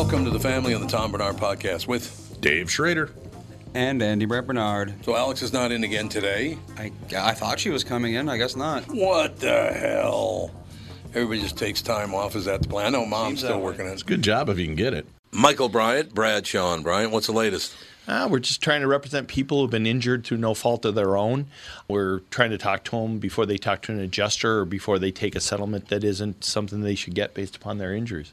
[0.00, 3.10] Welcome to the family on the Tom Barnard podcast with Dave Schrader.
[3.74, 4.94] And Andy Brett Barnard.
[5.04, 6.56] So Alex is not in again today.
[6.78, 8.26] I, I thought she was coming in.
[8.30, 8.84] I guess not.
[8.84, 10.52] What the hell?
[11.10, 12.34] Everybody just takes time off.
[12.34, 12.86] Is that the plan?
[12.86, 13.64] I know mom's Seems still that way.
[13.64, 14.06] working on it.
[14.06, 15.06] Good job if you can get it.
[15.32, 17.12] Michael Bryan, Brad Sean Bryant.
[17.12, 17.76] What's the latest?
[18.08, 21.14] Uh, we're just trying to represent people who've been injured through no fault of their
[21.14, 21.48] own.
[21.88, 25.10] We're trying to talk to them before they talk to an adjuster or before they
[25.10, 28.32] take a settlement that isn't something they should get based upon their injuries.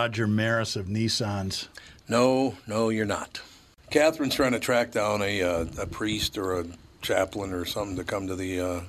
[0.00, 1.68] Roger Maris of Nissans.
[2.08, 3.42] No, no, you're not.
[3.90, 6.64] Catherine's trying to track down a, uh, a priest or a
[7.02, 8.80] chaplain or something to come to the uh,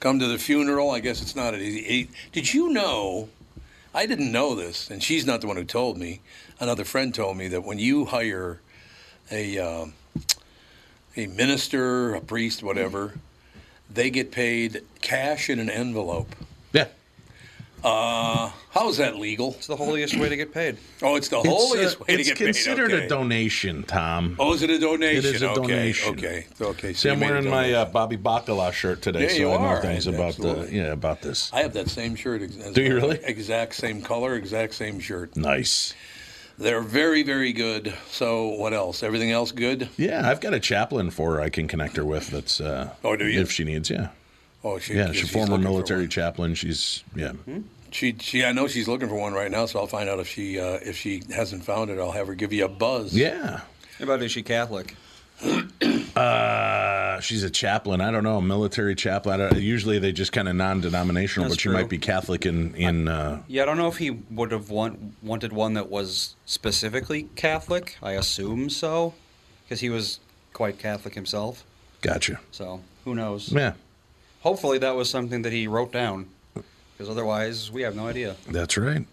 [0.00, 0.90] come to the funeral.
[0.90, 2.08] I guess it's not an easy.
[2.32, 3.28] Did you know?
[3.94, 6.22] I didn't know this, and she's not the one who told me.
[6.58, 8.62] Another friend told me that when you hire
[9.30, 9.86] a uh,
[11.18, 13.12] a minister, a priest, whatever,
[13.92, 16.34] they get paid cash in an envelope.
[16.72, 16.86] Yeah.
[17.84, 19.54] Uh, how is that legal?
[19.54, 20.76] It's the holiest way to get paid.
[21.02, 22.48] Oh, it's the It's, holiest uh, way to get paid.
[22.48, 23.06] It's considered okay.
[23.06, 24.36] a donation, Tom.
[24.38, 25.18] Oh, is it a donation?
[25.24, 26.14] It is a okay, donation.
[26.14, 26.92] Okay, okay.
[26.92, 29.62] So See, I'm wearing my uh, Bobby Bacala shirt today, Yeah, so you I know
[29.64, 29.82] are.
[29.82, 30.66] things about Absolutely.
[30.70, 31.52] the yeah about this.
[31.52, 32.42] I have that same shirt.
[32.42, 33.20] as Do you really?
[33.22, 35.36] Exact same color, exact same shirt.
[35.36, 35.94] Nice.
[36.58, 37.94] They're very, very good.
[38.10, 39.02] So, what else?
[39.02, 39.90] Everything else good?
[39.98, 42.28] Yeah, I've got a chaplain for her I can connect her with.
[42.30, 43.40] That's uh, Oh, do you?
[43.42, 44.08] If she needs, yeah,
[44.66, 45.08] Oh, she, yeah.
[45.12, 46.54] she's She's former looking for military chaplain.
[46.54, 47.32] She's yeah.
[47.92, 49.64] She, she, I know she's looking for one right now.
[49.66, 51.98] So I'll find out if she, uh, if she hasn't found it.
[51.98, 53.14] I'll have her give you a buzz.
[53.14, 53.60] Yeah.
[53.98, 54.94] How about is she Catholic?
[56.16, 58.00] Uh, she's a chaplain.
[58.00, 59.38] I don't know, a military chaplain.
[59.40, 61.74] I don't- usually they just kind of non-denominational, That's but she true.
[61.74, 63.06] might be Catholic in in.
[63.08, 67.28] Uh, Yeah, I don't know if he would have want, wanted one that was specifically
[67.36, 67.98] Catholic.
[68.02, 69.12] I assume so,
[69.64, 70.20] because he was
[70.54, 71.64] quite Catholic himself.
[72.00, 72.40] gotcha.
[72.50, 73.52] So who knows?
[73.52, 73.74] Yeah,
[74.46, 78.36] Hopefully that was something that he wrote down, because otherwise we have no idea.
[78.48, 79.04] that's right.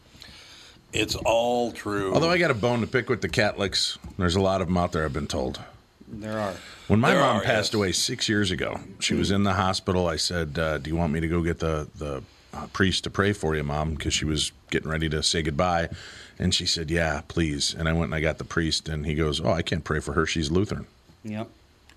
[0.94, 2.14] It's all true.
[2.14, 3.98] Although I got a bone to pick with the Catholics.
[4.20, 5.04] There's a lot of them out there.
[5.06, 5.60] I've been told.
[6.08, 6.54] There are.
[6.88, 7.74] When my There mom are, passed yes.
[7.74, 10.08] away six years ago, she was in the hospital.
[10.08, 12.22] I said, uh, "Do you want me to go get the the
[12.54, 15.90] uh, priest to pray for you, mom?" Because she was getting ready to say goodbye,
[16.38, 19.16] and she said, "Yeah, please." And I went and I got the priest, and he
[19.16, 20.28] goes, "Oh, I can't pray for her.
[20.28, 20.86] She's Lutheran."
[21.24, 21.50] Yep.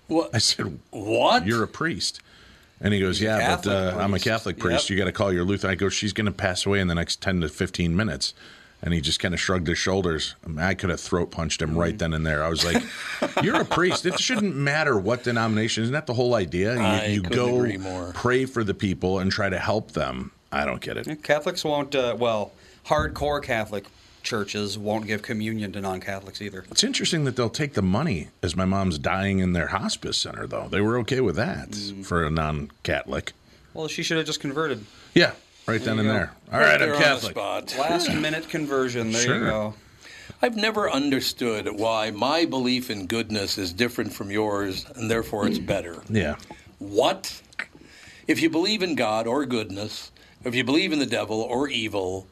[0.07, 0.31] what?
[0.33, 1.45] I said, What?
[1.45, 2.19] "You're a priest."
[2.79, 4.19] And he goes, "Yeah, but uh, I'm a.
[4.19, 4.89] Catholic priest.
[4.89, 4.95] Yep.
[4.97, 6.95] You got to call your Lutheran." I go, "She's going to pass away in the
[6.95, 8.33] next ten to fifteen minutes."
[8.79, 10.35] And he just kind of shrugged his shoulders.
[10.45, 11.79] I, mean, I could have throat punched him Mm-hmm.
[11.79, 12.43] right then and there.
[12.43, 12.83] I was like,
[13.43, 14.05] "You're a priest.
[14.05, 15.81] It shouldn't matter what denomination.
[15.81, 16.75] Isn't that the whole idea?
[16.75, 20.79] You, I you go pray for the people and try to help them." I don't
[20.79, 21.23] get it.
[21.23, 21.95] Catholics won't.
[21.95, 22.51] Uh, well,
[22.85, 23.85] hardcore Catholic
[24.31, 26.65] churches won't give communion to non-Catholics either.
[26.69, 30.45] It's interesting that they'll take the money as my mom's dying in their hospice center,
[30.45, 30.67] though.
[30.69, 32.05] They were okay with that Mm.
[32.05, 33.31] for a non-Catholic.
[33.73, 34.85] Well, she should have just converted.
[35.13, 35.31] Yeah,
[35.65, 36.13] right then and go.
[36.13, 36.31] there.
[36.51, 37.31] All right, There I'm Catholic.
[37.31, 37.73] spot.
[37.79, 39.11] Last minute conversion.
[39.13, 39.35] There Sure.
[39.39, 39.73] you go.
[40.41, 45.57] I've never understood why my belief in goodness is different from yours, and therefore it's
[45.59, 46.01] better.
[46.09, 46.35] Yeah.
[46.79, 47.41] What?
[48.27, 50.11] if you believe in God or goodness,
[50.43, 52.27] if you believe in the devil or evil,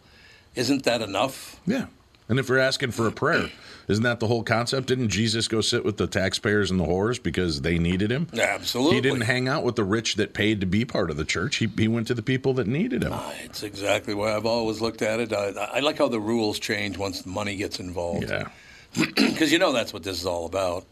[0.56, 1.60] isn't that enough?
[1.66, 1.88] Yeah.
[2.28, 3.52] And if you're asking for a prayer,
[3.88, 4.88] isn't that the whole concept?
[4.88, 8.28] Didn't Jesus go sit with the taxpayers and the whores because they needed him?
[8.34, 8.96] Absolutely.
[8.96, 11.58] He didn't hang out with the rich that paid to be part of the church.
[11.58, 13.14] He, he went to the people that needed him.
[13.14, 15.32] Ah, it's exactly why I've always looked at it.
[15.34, 18.30] I, I like how the rules change once the money gets involved.
[18.30, 18.50] Yeah.
[19.16, 20.86] Because you know that's what this is all about.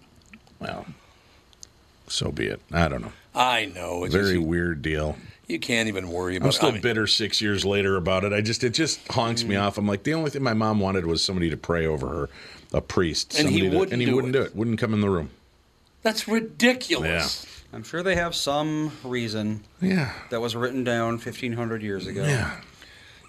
[0.60, 0.86] Well,
[2.07, 2.60] so be it.
[2.71, 3.13] I don't know.
[3.33, 4.04] I know.
[4.04, 5.15] It's a Very just, weird deal.
[5.48, 6.48] You can't even worry about it.
[6.48, 8.34] I'm still I mean, bitter six years later about it.
[8.34, 9.48] I just it just honks Mm.
[9.50, 9.78] me off.
[9.78, 12.30] I'm like the only thing my mom wanted was somebody to pray over her,
[12.74, 14.40] a priest, And he somebody to- wouldn't and he do wouldn't it.
[14.40, 14.56] do it.
[14.56, 15.30] Wouldn't come in the room.
[16.01, 17.45] That's ridiculous.
[17.72, 22.24] I'm sure they have some reason Yeah, that was written down 1,500 years ago.
[22.24, 22.57] yeah,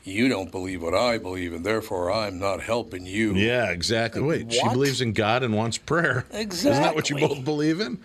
[0.05, 3.35] You don't believe what I believe, and therefore I'm not helping you.
[3.35, 3.71] yeah.
[3.71, 4.21] Exactly.
[4.21, 6.27] Wait, she believes in God and wants prayer.
[6.31, 6.71] Exactly.
[6.73, 7.99] Isn't that what you both believe in?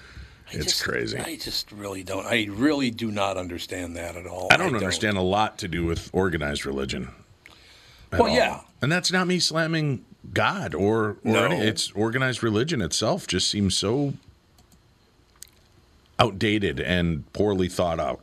[0.52, 1.18] I It's just- crazy.
[1.18, 2.26] I just really don't.
[2.26, 4.48] I really do not understand that at all.
[4.52, 7.10] I don't understand a lot to do with organized religion.
[8.12, 8.30] Well, all.
[8.30, 8.62] yeah.
[8.82, 10.04] and that's not me slamming
[10.34, 11.46] God or, or No.
[11.46, 13.28] any, it's organized religion itself.
[13.28, 14.14] Just seems so
[16.18, 18.22] outdated and poorly thought out.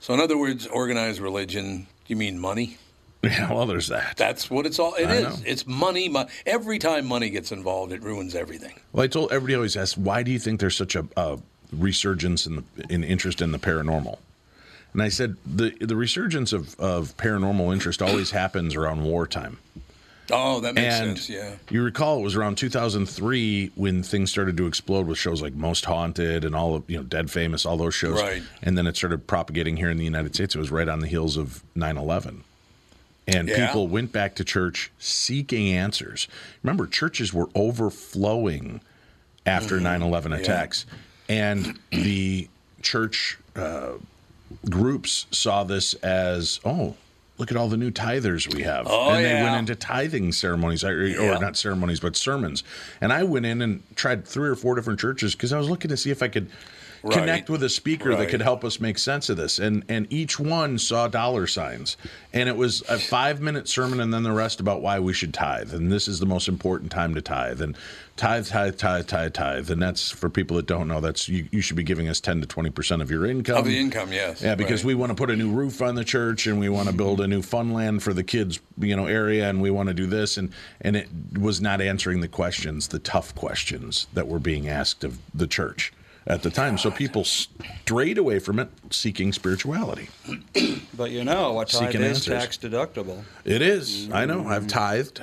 [0.00, 1.86] So, in other words, organized religion.
[2.06, 2.76] You mean money?
[3.24, 4.16] Yeah, well, there's that.
[4.16, 4.94] That's what it's all.
[4.94, 5.22] It I is.
[5.24, 5.36] know.
[5.46, 6.08] It's money.
[6.08, 8.78] Mo- every time money gets involved, it ruins everything.
[8.92, 11.38] Well, I told everybody always asks, why do you think there's such a, a
[11.72, 14.18] resurgence in the in interest in the paranormal?
[14.92, 19.58] And I said the the resurgence of, of paranormal interest always happens around wartime.
[20.30, 21.28] Oh, that makes and sense.
[21.28, 21.54] Yeah.
[21.68, 25.84] you recall it was around 2003 when things started to explode with shows like Most
[25.84, 28.22] Haunted and all of you know Dead Famous, all those shows.
[28.22, 28.42] Right.
[28.62, 30.54] And then it started propagating here in the United States.
[30.54, 32.40] It was right on the heels of 9/11.
[33.26, 33.66] And Yeah.
[33.66, 36.28] people went back to church seeking answers.
[36.62, 38.80] Remember, churches were overflowing
[39.46, 40.84] after 9 11 attacks.
[41.28, 42.48] And the
[42.82, 43.92] church uh,
[44.68, 46.96] groups saw this as, oh,
[47.38, 48.86] look at all the new tithers we have.
[48.88, 49.42] Oh, and they yeah.
[49.42, 51.38] went into tithing ceremonies, or, or Yeah.
[51.38, 52.62] not ceremonies, but sermons.
[53.00, 55.88] And I went in and tried three or four different churches because I was looking
[55.88, 56.50] to see if I could
[57.04, 57.18] Right.
[57.18, 59.58] connect with a speaker that could help us make sense of this.
[59.58, 61.98] And and each one saw dollar signs.
[62.32, 65.34] And it was a five minute sermon and then the rest about why we should
[65.34, 65.74] tithe.
[65.74, 67.60] And this is the most important time to tithe.
[67.60, 67.76] And
[68.16, 69.70] tithe, tithe, tithe, tithe, tithe.
[69.70, 72.40] And that's for people that don't know, that's you, you should be giving us ten
[72.40, 73.58] to twenty percent of your income.
[73.58, 74.40] Of the income, yes.
[74.40, 74.88] Yeah, because Right.
[74.88, 77.20] we want to put a new roof on the church and we want to build
[77.20, 80.06] a new fun land for the kids, you know, area and we want to do
[80.06, 81.08] this and and it
[81.38, 85.92] was not answering the questions, the tough questions that were being asked of the church
[86.26, 86.78] at the time.
[86.78, 90.08] So people strayed away from it seeking spirituality.
[90.96, 92.42] But you know, a tithe Seeking is answers.
[92.42, 93.24] tax deductible.
[93.44, 94.12] It is.
[94.12, 94.46] I know.
[94.46, 95.20] I've tithed.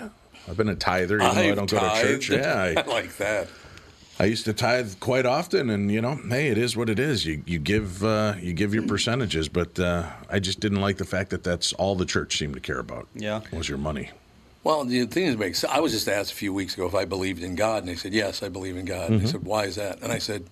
[0.50, 2.30] I've been a tither, even though I I've don't go to church.
[2.30, 3.48] Yeah, I like that.
[4.20, 7.00] I, I used to tithe quite often, and you know, hey, it is what it
[7.00, 7.26] is.
[7.26, 11.06] You you give uh, you give your percentages, but uh, I just didn't like the
[11.06, 13.08] fact that that's all the church seemed to care about.
[13.16, 13.40] Yeah.
[13.54, 14.12] was your money.
[14.64, 17.06] Well, the thing is, makes I was just asked a few weeks ago if I
[17.06, 19.06] believed in God, and they said yes, I believe in God.
[19.06, 19.14] Mm-hmm.
[19.14, 20.02] And they said, why is that?
[20.02, 20.46] And I said,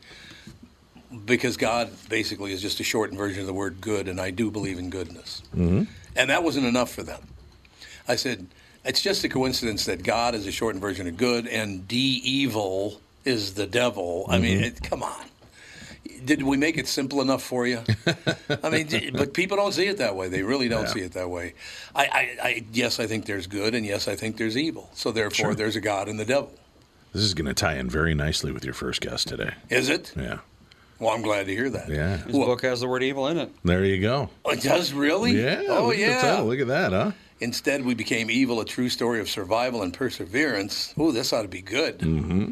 [1.25, 4.51] because God basically is just a shortened version of the word good, and I do
[4.51, 5.41] believe in goodness.
[5.55, 5.83] Mm-hmm.
[6.15, 7.21] And that wasn't enough for them.
[8.07, 8.47] I said,
[8.85, 13.01] it's just a coincidence that God is a shortened version of good, and D evil
[13.25, 14.25] is the devil.
[14.29, 15.25] I mean, it, come on.
[16.25, 17.81] Did we make it simple enough for you?
[18.63, 20.27] I mean, but people don't see it that way.
[20.27, 20.93] They really don't Yeah.
[20.93, 21.53] see it that way.
[21.95, 24.89] I, I, I, yes, I think there's good, and yes, I think there's evil.
[24.93, 25.55] So therefore, Sure.
[25.55, 26.51] there's a God and the devil.
[27.13, 29.53] This is going to tie in very nicely with your first guest today.
[29.69, 30.13] Is it?
[30.15, 30.39] Yeah,
[30.99, 31.89] Well, I'm glad to hear that.
[31.89, 32.17] yeah.
[32.17, 33.49] His Well- book has the word evil in it.
[33.63, 34.29] There you go.
[34.45, 35.31] Oh, it does really?
[35.31, 35.61] Yeah.
[35.67, 36.39] Oh, look at the yeah.
[36.41, 37.11] Look at that, huh?
[37.39, 40.93] Instead, we became evil, a true story of survival and perseverance.
[40.99, 41.99] Ooh, this ought to be good.
[41.99, 42.51] Mm-hmm.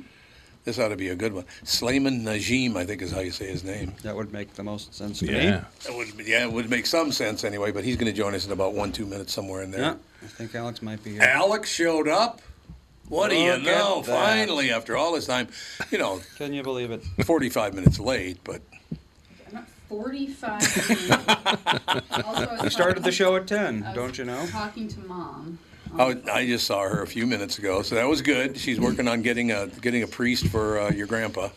[0.64, 1.46] This ought to be a good one.
[1.64, 3.94] Sleiman Nejim, I think is how you say his name.
[4.04, 5.32] That would make the most sense to Yeah.
[5.32, 5.62] me.
[5.90, 8.46] It would, yeah, it would make some sense anyway, but he's going to join us
[8.46, 9.82] in about one, two minutes somewhere in there.
[9.82, 11.22] Yeah, I think Alex might be here.
[11.22, 12.42] Alex showed up.
[13.10, 14.04] What do you know?
[14.04, 15.48] Finally, after all this time,
[15.92, 17.04] you know, Can you believe it?
[17.24, 18.62] 45 minutes late, but
[19.48, 21.10] I'm not 45 minutes.
[22.26, 24.46] also, I We started the show at 10, I was don't you know?
[24.48, 25.60] Talking to mom.
[25.98, 28.58] I, I just saw her a few minutes ago, so that was good.
[28.58, 31.50] She's working on getting a getting a priest for uh, your grandpa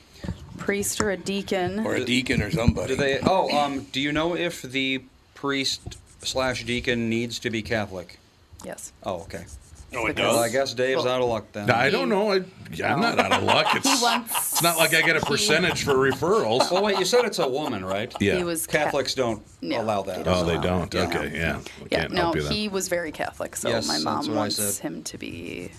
[0.56, 1.84] priest or a deacon.
[1.84, 2.94] or a deacon or somebody.
[2.94, 3.18] Do they?
[3.20, 5.02] Oh, um, do you know if the
[5.34, 8.18] priest slash deacon needs to be Catholic?
[8.64, 8.92] yes.
[9.02, 9.46] Oh, okay.
[9.94, 11.70] Oh, it Well, I guess Dave's out of luck then.
[11.70, 12.32] I don't know.
[12.32, 12.42] I,
[12.72, 13.22] yeah, I'm not oh.
[13.22, 13.66] out of luck.
[13.74, 14.52] It's, wants.
[14.52, 16.70] it's not like I get a percentage for referrals.
[16.70, 18.14] Well, wait, you said it's a woman, right?
[18.20, 18.36] Yeah.
[18.36, 20.26] He was Ca- Catholics don't Yeah, allow that.
[20.26, 20.94] Oh, they don't.
[20.94, 21.06] it, yeah.
[21.08, 21.58] Okay, yeah.
[21.58, 22.52] We Yeah, can't no, help you then.
[22.52, 24.82] he was very Catholic, so Yes, my that's mom what I wants said.
[24.82, 25.70] him to be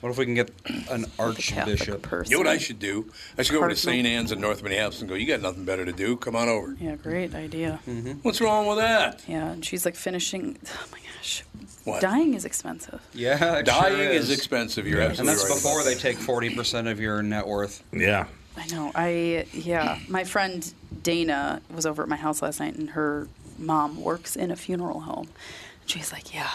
[0.00, 0.50] What if we can get
[0.90, 2.02] an Catholic archbishop?
[2.02, 2.30] person.
[2.32, 3.12] You know what I should do?
[3.38, 3.76] I should go over to Cardinal.
[3.76, 4.06] St.
[4.06, 6.16] Anne's in North Minneapolis and go, you got nothing better to do?
[6.16, 6.76] Come on over.
[6.80, 7.78] Yeah, great idea.
[7.88, 8.12] Mm-hmm.
[8.22, 9.22] What's wrong with that?
[9.28, 10.58] Yeah, and she's like finishing.
[10.74, 11.44] Oh my gosh,
[11.84, 12.00] What?
[12.00, 13.00] dying is expensive.
[13.12, 14.30] Yeah, it Dying sure is.
[14.30, 14.38] is.
[14.38, 14.86] expensive.
[14.86, 15.14] You're Yeah.
[15.18, 15.52] and that's right.
[15.54, 17.82] before they take forty percent of your net worth.
[17.92, 18.26] Yeah.
[18.56, 18.92] I know.
[18.94, 19.98] I yeah.
[20.08, 20.72] My friend
[21.02, 23.26] Dana was over at my house last night, and her
[23.58, 25.28] mom works in a funeral home.
[25.86, 26.50] She's like, "Yeah,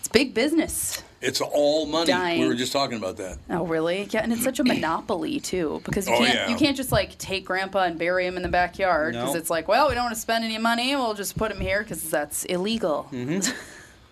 [0.00, 2.06] it's big business." It's all money.
[2.12, 2.40] Dying.
[2.42, 3.38] We were just talking about that.
[3.50, 4.06] Oh, really?
[4.10, 6.48] Yeah, and it's such a monopoly too, because you Oh, can't yeah.
[6.48, 9.38] you can't just like take Grandpa and bury him in the backyard because No.
[9.40, 11.82] it's like, well, we don't want to spend any money, we'll just put him here
[11.82, 13.08] because that's illegal.
[13.12, 13.50] Mm-hmm.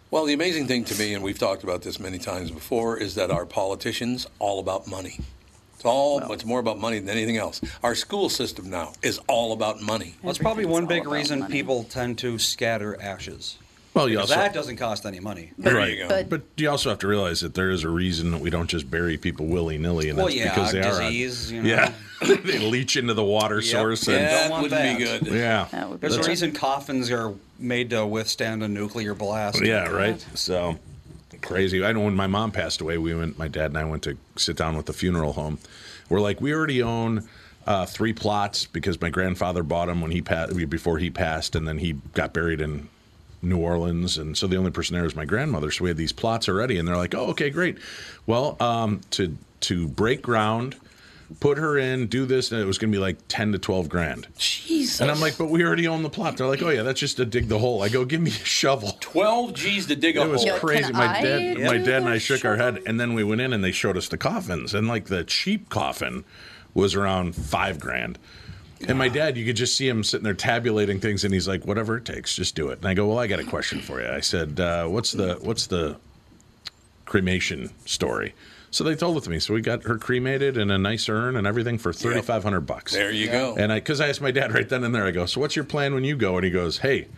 [0.09, 3.17] Well, the amazing thing to me, and we've talked about this many times before, is
[3.17, 5.19] that our politicians all about money.
[5.75, 6.21] It's all.
[6.21, 6.33] Well.
[6.33, 7.61] it's more about money than anything else.
[7.83, 10.15] Our school system now is all about money.
[10.23, 11.53] Well, that's probably one big reason money.
[11.53, 13.59] people tend to scatter ashes.
[13.97, 15.53] Well, you also that doesn't cost any money.
[15.57, 15.91] There right.
[15.97, 16.09] you go.
[16.09, 18.69] But- But you also have to realize that there is a reason that we don't
[18.69, 21.55] just bury people willy nilly, and Well, that's yeah, because they disease, are.
[21.55, 21.73] you on, know.
[21.73, 21.93] Yeah,
[22.45, 23.65] they leach into the water Yep.
[23.65, 24.17] source, Yeah.
[24.17, 25.27] and that wouldn't be good.
[25.35, 29.65] yeah, be There's a reason coffins are made to withstand a nuclear blast.
[29.65, 30.23] yeah, right.
[30.35, 30.79] So
[31.41, 31.83] crazy.
[31.83, 33.39] I know when my mom passed away, we went.
[33.39, 35.59] My dad and I went to sit down with the funeral home.
[36.11, 37.27] We're like, we already own.
[37.67, 41.67] Uh, three plots because my grandfather bought them when he passed before he passed, and
[41.67, 42.89] then he got buried in
[43.49, 45.71] New Orleans, and so the only person there was my grandmother.
[45.71, 47.79] So we had these plots already, and they're like, "Oh, okay, great.
[48.27, 50.77] Well, um, to to break ground,
[51.41, 53.89] put her in, do this, and it was going to be like ten to twelve
[53.89, 55.01] grand." Jesus.
[55.01, 57.17] And I'm like, "But we already own the plot." They're like, "Oh yeah, that's just
[57.19, 60.21] to dig the hole." I go, "Give me a shovel." twelve G's to dig a
[60.21, 60.29] hole.
[60.29, 60.59] It was hole.
[60.59, 60.85] Crazy.
[60.85, 63.25] Can My I dad, my dad and I the shook our head, and then we
[63.25, 66.25] went in and they showed us the coffins, and like the cheap coffin
[66.75, 68.19] was around five grand.
[68.87, 71.65] And my dad, you could just see him sitting there tabulating things, and he's like,
[71.67, 74.01] "Whatever it takes, just do it." And I go, "Well, I got a question for
[74.01, 75.97] you." I said, uh, "What's the what's the
[77.07, 78.35] cremation story?"
[78.71, 79.39] So they told it to me.
[79.39, 82.63] So we got her cremated in a nice urn and everything for thirty five hundred
[82.63, 82.93] bucks.
[82.93, 83.55] There you go.
[83.57, 85.57] And I, because I asked my dad right then and there, I go, "So what's
[85.57, 87.09] your plan when you go?" And he goes, "Hey,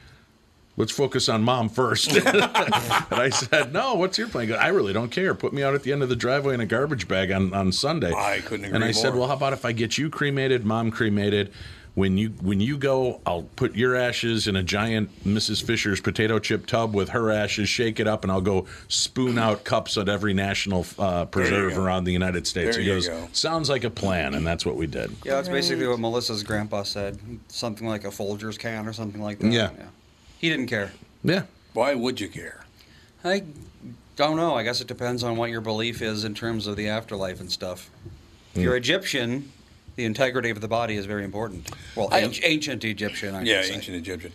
[0.78, 2.12] let's focus on mom first.
[2.16, 5.34] and I said, "No, what's your plan?" He goes, I really don't care.
[5.34, 7.72] Put me out at the end of the driveway in a garbage bag on on
[7.72, 8.12] Sunday.
[8.14, 10.90] I couldn't And agree I said, "Well, how about if I get you cremated, mom
[10.90, 11.52] cremated?"
[11.94, 15.60] When you when you go, I'll put your ashes in a giant Mrs.
[15.64, 19.64] Fisher's potato chip tub with her ashes, shake it up, and I'll go spoon out
[19.64, 22.76] cups at every national uh, preserve around the United States.
[22.76, 23.28] There he you goes, go.
[23.32, 25.10] "Sounds like a plan," and that's what we did.
[25.24, 27.18] Yeah, that's basically what Melissa's grandpa said.
[27.48, 29.50] Something like a Folgers can or something like that.
[29.50, 29.70] Yeah.
[30.38, 30.92] He didn't care.
[31.24, 31.42] Yeah.
[31.74, 32.64] Why would you care?
[33.24, 33.42] I
[34.16, 34.54] don't know.
[34.54, 37.50] I guess it depends on what your belief is in terms of the afterlife and
[37.50, 37.90] stuff.
[38.54, 38.78] If you're hmm.
[38.78, 39.52] Egyptian,
[39.96, 41.70] the integrity of the body is very important.
[41.96, 43.74] Well, I- ancient, ancient Egyptian, I Yeah, say.
[43.74, 44.32] ancient Egyptian.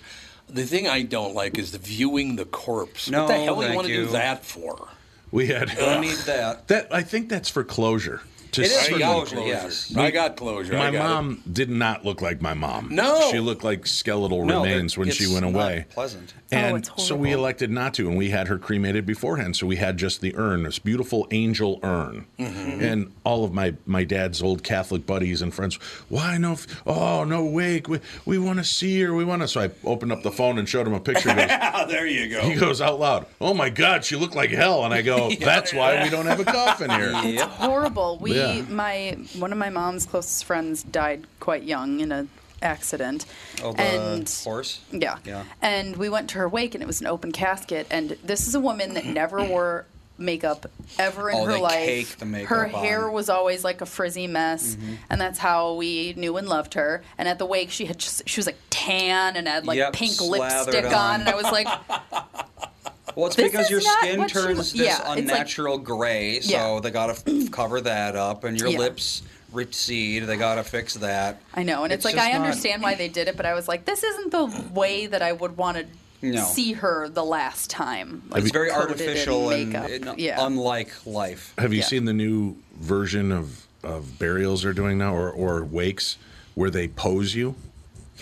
[0.50, 3.10] The thing I don't like is the viewing the corpse.
[3.10, 4.90] No, what the hell do you thank want to do that for?
[5.32, 6.68] We had Don't need that.
[6.68, 6.94] that.
[6.94, 8.22] I think that's for closure.
[8.54, 9.48] To It is see- for closure, closure.
[9.50, 9.96] yes.
[9.98, 10.74] I got closure.
[10.74, 11.08] My I got it.
[11.10, 12.88] mom did not look like my mom.
[12.92, 13.30] No.
[13.32, 15.86] she looked like skeletal No, remains when she it's went not away.
[15.90, 16.34] pleasant.
[16.52, 19.56] And Oh, it's so we elected not to, and we had her cremated beforehand.
[19.56, 22.84] So we had just the urn, this beautiful angel urn, Mm-hmm.
[22.84, 25.76] and all of my my dad's old Catholic buddies and friends.
[26.10, 26.52] Why no?
[26.52, 27.88] f- Oh no, wake!
[27.90, 29.16] We, we want to see her.
[29.16, 29.48] We want to.
[29.48, 31.30] So I opened up the phone and showed him a picture.
[31.32, 32.42] He goes, Ah, there you go.
[32.42, 33.26] he goes out loud.
[33.42, 34.86] Oh my God, she looked like hell.
[34.86, 37.12] And I go, that's why we don't have a coffin here.
[37.24, 38.20] It's horrible.
[38.22, 38.62] We Yeah.
[38.70, 42.28] my one of my mom's closest friends died quite young in a
[42.62, 43.26] accident.
[43.62, 44.80] Oh, and horse?
[44.92, 45.18] Yeah.
[45.26, 45.44] Yeah.
[45.62, 48.56] And we went to her wake and it was an open casket and this is
[48.56, 49.86] a woman that never wore
[50.18, 50.70] makeup
[51.00, 51.86] ever in Oh, her they life.
[51.86, 52.70] cake the makeup her on.
[52.72, 52.78] Mm-hmm.
[52.86, 54.78] hair was always like a frizzy mess
[55.10, 57.04] and that's how we knew and loved her.
[57.18, 59.94] And at the wake she had just she was like tan and had like Yep,
[59.94, 60.94] pink lipstick on.
[60.94, 61.20] on.
[61.22, 61.68] and I was like
[63.16, 65.78] Well, it's This because your skin what she turns was- this yeah, it's like- unnatural
[65.78, 66.80] gray, so Yeah.
[66.82, 68.80] they got to cover that up, and your Yeah.
[68.80, 70.24] lips recede.
[70.24, 71.40] They got to fix that.
[71.54, 73.54] I know, and it's, like just I not- understand why they did it, but I
[73.54, 75.86] was like, this isn't the way that I would want to
[76.24, 76.44] No.
[76.44, 78.24] see her the last time.
[78.30, 79.90] Like, It's very coated in artificial and, makeup.
[80.10, 80.44] and yeah.
[80.46, 81.54] unlike life.
[81.58, 81.86] Have you Yeah.
[81.86, 86.18] seen the new version of, of burials they're doing now or, or wakes
[86.56, 87.56] where they pose you?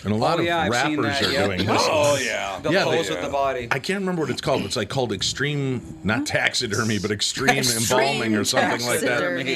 [0.04, 1.46] And a lot Oh, yeah, of rappers that, are yeah.
[1.46, 1.82] doing this.
[1.84, 2.58] Oh yeah.
[2.60, 3.68] The Yeah, they- pose with the body.
[3.70, 4.62] I can't remember what it's called.
[4.62, 6.24] It's like called extreme, not hmm?
[6.24, 9.22] taxidermy, but extreme, Extreme embalming or something like that.
[9.22, 9.46] And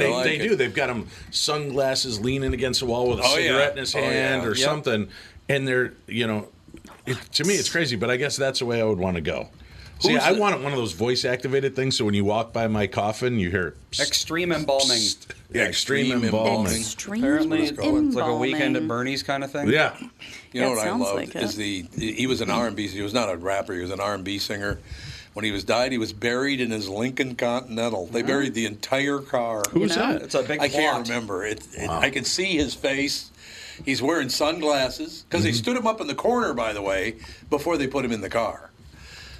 [0.00, 0.48] they, like they it.
[0.48, 0.56] do.
[0.56, 3.46] They've got him sunglasses leaning against the wall with a Oh, yeah.
[3.48, 4.10] cigarette in his Oh, yeah.
[4.10, 4.56] hand or Yep.
[4.58, 5.08] something.
[5.48, 6.48] And they're, you know,
[7.06, 9.20] it, to me it's crazy, but I guess that's the way I would want to
[9.20, 9.48] go.
[10.02, 12.52] See, Who's I the- want one of those voice activated things so when you walk
[12.52, 14.98] by my coffin, you hear psst, Extreme embalming.
[14.98, 15.26] psst.
[15.52, 16.50] Yeah, extreme, Extreme embalming.
[16.52, 16.80] embalming.
[16.80, 18.88] Extreme Apparently, Let's it's like a weekend at embalming.
[18.88, 19.68] Bernie's kind of thing.
[19.68, 19.94] Yeah.
[20.52, 22.66] You know Yeah, it what I sounds loved like is the he was an R
[22.66, 22.88] and B.
[22.88, 23.74] He was not a rapper.
[23.74, 24.78] He was an R and B singer,
[25.34, 28.06] When he was died, he was buried in his Lincoln Continental.
[28.06, 29.62] They buried the entire car.
[29.70, 30.12] Who's know?
[30.14, 30.22] that?
[30.22, 31.08] It's a big I can't plot.
[31.08, 31.44] remember.
[31.46, 33.30] It, it, I can see his face.
[33.84, 35.56] He's wearing sunglasses because they mm-hmm.
[35.56, 37.16] stood him up in the corner, by the way,
[37.50, 38.70] before they put him in the car.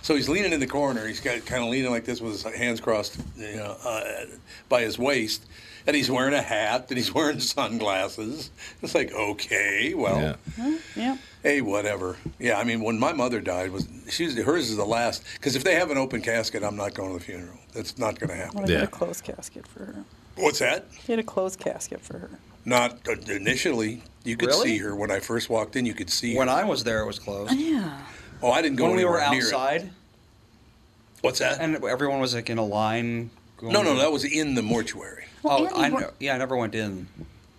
[0.02, 1.06] So he's leaning in the corner.
[1.06, 4.24] He's got kind of leaning like this with his hands crossed, you know, uh,
[4.68, 5.46] by his waist,
[5.86, 8.50] and he's wearing a hat and he's wearing sunglasses.
[8.82, 10.78] It's like, okay, well, Yeah.
[10.96, 11.16] Yeah.
[11.42, 12.16] hey, whatever.
[12.40, 15.22] Yeah, I mean, when my mother died, was she was, hers is the last.
[15.34, 17.58] Because if they have an open casket, I'm not going to the funeral.
[17.72, 18.58] That's not going to happen.
[18.58, 18.82] I get Yeah.
[18.82, 20.04] a closed casket for her.
[20.36, 20.86] What's that?
[21.06, 22.30] Get a closed casket for her.
[22.64, 24.02] Not uh, initially.
[24.24, 24.68] You could Really?
[24.70, 25.84] see her when I first walked in.
[25.86, 26.54] You could see When her.
[26.54, 27.52] I was there, it was closed.
[27.54, 27.98] Yeah.
[28.42, 29.44] Oh, I didn't go when we were near it.
[29.44, 29.90] outside,
[31.20, 31.60] What's that?
[31.60, 33.30] and everyone was like in a line.
[33.58, 35.24] Going no, no, that was in the mortuary.
[35.44, 36.10] Oh, Andy, I what- know.
[36.18, 37.06] Yeah, I never went in.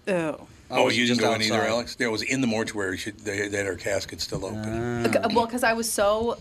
[0.08, 0.48] Oh.
[0.72, 1.70] I oh, was you didn't just go in either, outside.
[1.70, 1.96] Alex?
[1.96, 2.98] There was in the mortuary.
[2.98, 5.06] She, they, they had her casket still open.
[5.06, 6.40] Okay, Well, because I was so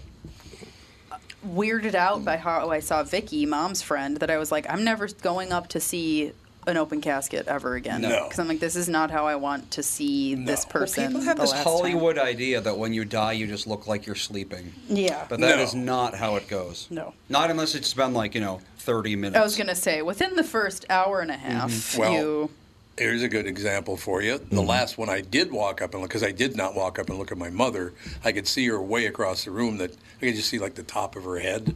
[1.11, 4.85] uh, weirded out by how I saw Vicky, mom's friend, that I was like, I'm
[4.85, 6.33] never going up to see
[6.67, 8.03] an open casket ever again.
[8.03, 8.25] No.
[8.25, 10.71] Because I'm like, this is not how I want to see this No.
[10.75, 11.07] Well, person.
[11.09, 11.73] People have the this last time.
[11.73, 14.73] Hollywood idea that when you die, you just look like you're sleeping.
[14.89, 15.27] Yeah.
[15.29, 15.63] But that No.
[15.63, 16.87] is not how it goes.
[16.91, 17.15] No.
[17.29, 19.37] Not unless it's been like, you know, 30 minutes.
[19.39, 22.01] I was gonna say within the first hour and a half, Mm-hmm.
[22.01, 22.51] Well, you
[22.99, 24.39] Here's a good example for you.
[24.51, 27.09] The last one I did walk up and look, because I did not walk up
[27.09, 30.27] and look at my mother, I could see her way across the room that I
[30.27, 31.75] could just see like the top of her head.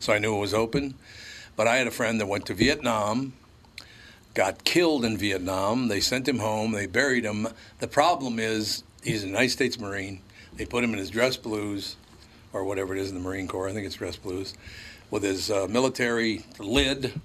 [0.00, 0.94] So I knew it was open.
[1.56, 3.34] But I had a friend that went to Vietnam,
[4.36, 5.88] got killed in Vietnam.
[5.88, 7.48] They sent him home, they buried him.
[7.80, 10.20] The problem is he's a United States Marine.
[10.54, 11.96] They put him in his dress blues,
[12.52, 14.54] or whatever it is in the Marine Corps, I think it's dress blues,
[15.10, 17.18] with his uh, military lid.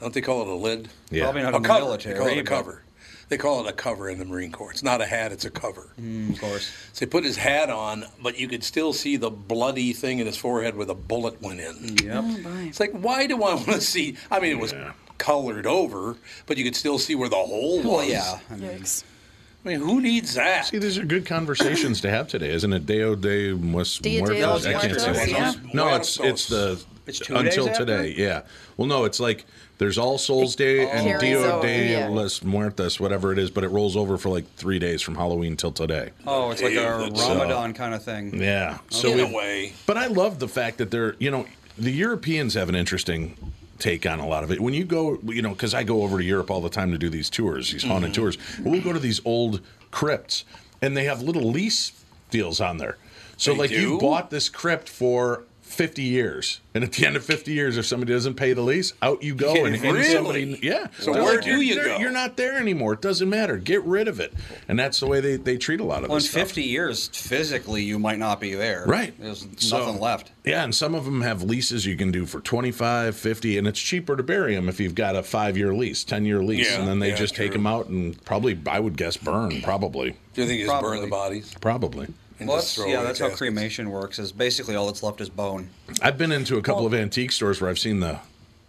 [0.00, 0.88] Don't they call it a lid?
[1.10, 1.24] Yeah.
[1.24, 1.84] Probably not a in the cover.
[1.84, 2.14] military.
[2.14, 2.82] They call it a cover.
[3.28, 4.72] They call it a cover in the Marine Corps.
[4.72, 5.88] It's not a hat; it's a cover.
[6.00, 6.70] Mm, of course.
[6.92, 10.26] So they put his hat on, but you could still see the bloody thing in
[10.26, 11.96] his forehead where the bullet went in.
[12.04, 12.24] Yep.
[12.68, 14.16] It's like, why do I want to see?
[14.30, 14.74] I mean, it was
[15.22, 17.84] colored over, but you could still see where the hole oh, was.
[17.86, 18.38] Well, yeah.
[18.50, 19.04] I mean, yikes.
[19.64, 20.66] I mean, who needs that?
[20.66, 22.84] See, these are good conversations to have today, isn't it?
[22.84, 24.64] Deo de Mus- Dia de Muertos?
[24.64, 25.30] los I can't say it.
[25.30, 25.54] yeah.
[25.72, 27.84] No, it's it's the It's two until days after?
[27.86, 28.14] today.
[28.16, 28.42] Yeah.
[28.76, 29.46] Well, no, it's like
[29.78, 32.08] there's All Souls Day and carries Dia over, de yeah.
[32.08, 35.56] los Muertos, whatever it is, but it rolls over for like three days from Halloween
[35.56, 36.10] till today.
[36.26, 38.42] Oh, it's like a David, so- Ramadan uh, kind of thing.
[38.42, 38.78] Yeah.
[38.90, 41.46] So in we a way, But I love the fact that they're, you know,
[41.78, 43.36] the Europeans have an interesting
[43.82, 44.60] take on a lot of it.
[44.60, 46.98] When you go, you know, because I go over to Europe all the time to
[46.98, 48.22] do these tours, these haunted Mm-hmm.
[48.22, 48.38] tours.
[48.60, 50.44] We'll go to these old crypts,
[50.80, 51.92] and they have little lease
[52.30, 52.96] deals on there.
[53.36, 53.98] So, They like, you do?
[53.98, 55.42] bought this crypt for
[55.72, 58.92] 50 years, and at the end of 50 years, if somebody doesn't pay the lease,
[59.02, 59.64] out you go.
[59.64, 60.04] And, and Really?
[60.04, 60.88] somebody, yeah.
[61.00, 62.92] So where like, do "You're- go?" You're not there anymore.
[62.94, 63.56] It doesn't matter.
[63.56, 64.32] Get rid of it.
[64.68, 66.42] And that's the way they, they treat a lot of Well, in this stuff.
[66.48, 68.84] 50 years, physically, you might not be there.
[68.86, 69.14] Right.
[69.18, 70.30] There's So- nothing left.
[70.44, 73.78] Yeah, and some of them have leases you can do for 25, 50, and it's
[73.80, 76.68] cheaper to bury them if you've got a five year lease, 10 year lease.
[76.70, 79.62] Yeah, and then they yeah, just take them out and probably, I would guess, burn.
[79.62, 80.16] Probably.
[80.34, 81.54] do you think you just burn the bodies?
[81.60, 82.08] Probably.
[82.42, 84.18] And Well, just that's, throw yeah, away that's how cremation works.
[84.18, 85.70] Is basically all that's left is bone.
[86.02, 88.18] I've been into a couple of antique stores where I've seen the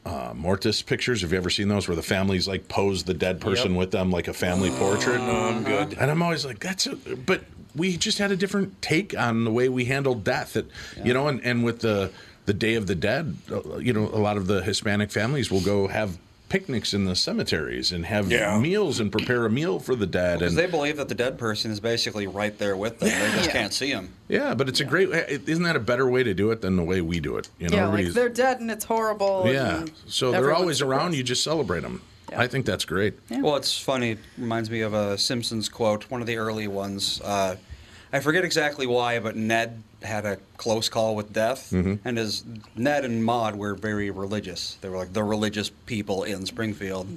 [0.06, 1.22] uh, Mortis pictures.
[1.22, 3.80] Have you ever seen those where the families like pose the dead person Yep.
[3.80, 5.18] with them like a family portrait?
[5.20, 5.98] No, I'm good.
[6.00, 7.44] And I'm always like, that's a, but
[7.76, 10.54] we just had a different take on the way we handled death.
[10.54, 10.66] That
[11.04, 12.12] you know, and, and with the
[12.46, 15.62] the Day of the Dead, uh, you know, a lot of the Hispanic families will
[15.62, 16.18] go have
[16.58, 18.60] picnics in the cemeteries and have Yeah.
[18.60, 20.38] meals and prepare a meal for the dead.
[20.38, 23.10] Because And they believe that the dead person is basically right there with them.
[23.10, 23.52] They just Yeah.
[23.52, 24.10] can't see them.
[24.28, 25.10] yeah, but it's a great.
[25.48, 27.50] Isn't that a better way to do it than the way we do it?
[27.58, 29.46] You know, yeah, like they're dead and it's horrible.
[29.48, 29.86] yeah.
[30.06, 31.16] So they're everyone's always around.
[31.16, 32.04] You just celebrate them.
[32.30, 32.42] Yeah.
[32.42, 33.16] I think that's great.
[33.32, 34.12] Well, it's funny.
[34.12, 37.20] It reminds me of a Simpsons quote, one of the early ones.
[37.24, 37.56] Uh,
[38.12, 41.96] I forget exactly why, but Ned had a close call with death, mm-hmm.
[42.06, 42.44] and his
[42.76, 44.78] Ned and Maude were very religious.
[44.82, 47.08] They were like the religious people in Springfield.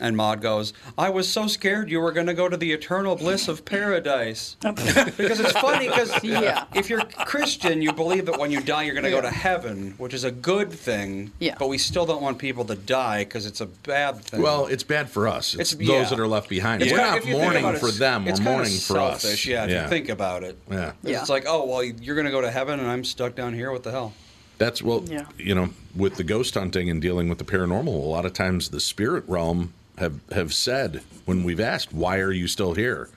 [0.00, 3.16] And Maude goes, "I was so scared you were going to go to the eternal
[3.16, 6.64] bliss of paradise." because it's funny because Yeah.
[6.74, 9.94] if you're Christian, you believe that when you die you're going to go to heaven,
[9.98, 11.32] which is a good thing.
[11.38, 11.54] Yeah.
[11.58, 14.42] But we still don't want people to die because it's a bad thing.
[14.42, 15.54] Well, it's bad for us.
[15.54, 16.08] It's, It's- those yeah.
[16.10, 16.82] that are left behind.
[16.82, 18.24] It's We're kinda- not if you think mourning it, for them.
[18.24, 19.46] We're it's kinda mourning for us.
[19.46, 20.56] Yeah, if you think about it.
[20.70, 20.92] Yeah.
[21.02, 21.20] Yeah.
[21.20, 23.70] It's like, oh well, you're going to go to heaven, and I'm stuck down here.
[23.72, 24.12] What the hell?
[24.58, 25.24] That's well, Yeah.
[25.38, 28.68] you know, with the ghost hunting and dealing with the paranormal, a lot of times
[28.68, 33.08] the spirit realm have have said when we've asked, "Why are you still here?"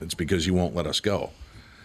[0.00, 1.30] It's because you won't let us go.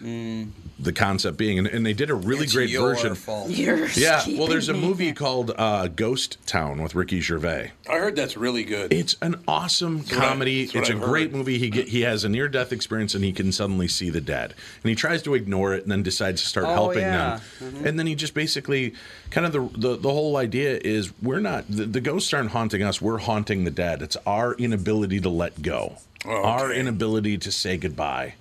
[0.00, 3.14] The concept being, and, and they did a really It's great your version.
[3.14, 3.48] fault.
[3.50, 4.80] Yours Yeah, well, there's a me.
[4.80, 7.72] movie called uh, Ghost Town with Ricky Gervais.
[7.88, 8.92] I heard that's really good.
[8.92, 10.64] It's an awesome what I- comedy.
[10.64, 11.36] that's what It's a I've great heard.
[11.36, 11.58] movie.
[11.58, 14.54] He get, he has a near death experience and he can suddenly see the dead.
[14.82, 17.40] And he tries to ignore it and then decides to start Oh, helping yeah.
[17.58, 17.76] Mm-hmm.
[17.76, 17.86] them.
[17.86, 18.92] And then he just basically
[19.30, 22.82] kind of the the, the whole idea is we're not the, the ghosts aren't haunting
[22.82, 23.00] us.
[23.00, 24.02] We're haunting the dead.
[24.02, 25.96] It's our inability to let go.
[26.26, 28.34] Oh, Our inability to say goodbye.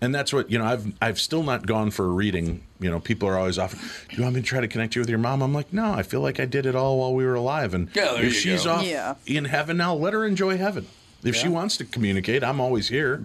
[0.00, 0.64] And that's what you know.
[0.64, 2.62] I've I've still not gone for a reading.
[2.78, 3.82] You know, people are always offering.
[4.08, 5.42] Do you want me to try to connect you with your mom?
[5.42, 5.92] I'm like, no.
[5.92, 7.74] I feel like I did it all while we were alive.
[7.74, 8.74] And Yeah, if she's go.
[8.74, 9.16] off Yeah.
[9.26, 10.86] in heaven now, let her enjoy heaven.
[11.24, 13.24] If she wants to communicate, I'm always here.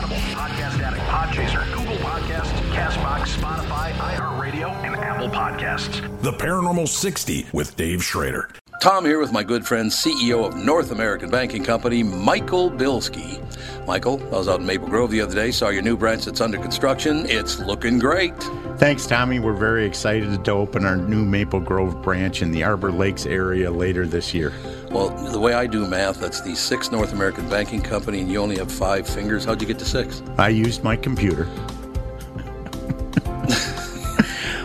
[5.21, 6.21] Apple Podcasts.
[6.23, 8.49] The Paranormal 60 with Dave Schrader.
[8.81, 13.37] Tom here with my good friend, CEO of North American Banking Company, Michael Bilski.
[13.85, 16.41] Michael, I was out in Maple Grove the other day, saw your new branch that's
[16.41, 17.27] under construction.
[17.29, 18.35] It's looking great.
[18.79, 19.37] Thanks, Tommy.
[19.37, 23.69] We're very excited to open our new Maple Grove branch in the Arbor Lakes area
[23.69, 24.51] later this year.
[24.89, 28.41] Well, the way I do math, that's the sixth North American Banking Company, and you
[28.41, 29.45] only have five fingers.
[29.45, 30.23] How'd you get to six?
[30.39, 31.47] I used my computer.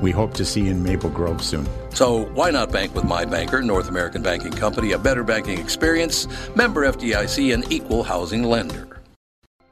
[0.00, 1.68] We hope to see you in Maple Grove soon.
[1.94, 6.28] So why not bank with my banker, North American Banking Company, a better banking experience,
[6.54, 8.97] member FDIC, and equal housing lender.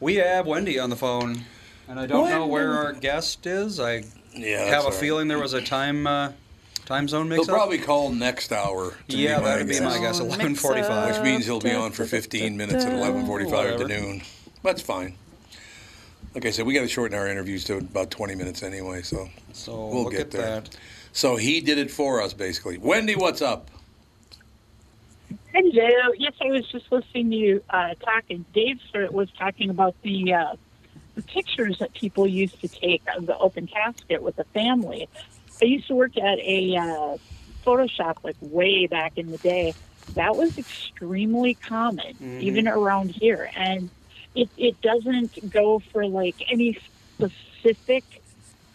[0.00, 1.42] We have Wendy on the phone,
[1.88, 3.80] and I don't know where our guest is.
[3.80, 4.04] I
[4.34, 4.94] Yeah, have a all right.
[4.94, 6.32] feeling there was a time uh,
[6.84, 7.46] time zone mix up.
[7.46, 7.56] He'll mix-up.
[7.56, 8.92] probably call next hour.
[9.08, 10.20] to Yeah, be my that'd be my guess.
[10.20, 11.12] 11:45.
[11.14, 13.88] Which means he'll be on for 15 minutes at 11:45 at Whatever.
[13.88, 14.22] noon.
[14.62, 15.16] That's fine.
[16.34, 19.30] Like I said, we got to shorten our interviews to about 20 minutes anyway, so
[19.54, 20.42] So we'll look get at there.
[20.60, 20.76] that.
[21.12, 22.76] So he did it for us, basically.
[22.76, 23.70] Wendy, what's up?
[25.58, 26.12] Hello.
[26.18, 28.44] Yes, I was just listening to you uh, talking.
[28.52, 30.56] Dave sort of was talking about the, uh,
[31.14, 35.08] the pictures that people used to take of the open casket with the family.
[35.62, 37.16] I used to work at a uh,
[37.64, 39.72] photo shop like way back in the day.
[40.12, 43.88] That was extremely common, even around here, and
[44.34, 46.78] it it doesn't go for like any
[47.14, 48.04] specific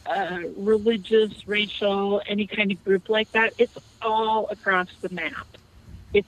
[0.07, 3.53] uh, religious, racial, any kind of group like that.
[3.59, 5.45] It's all across the map.
[6.11, 6.27] It's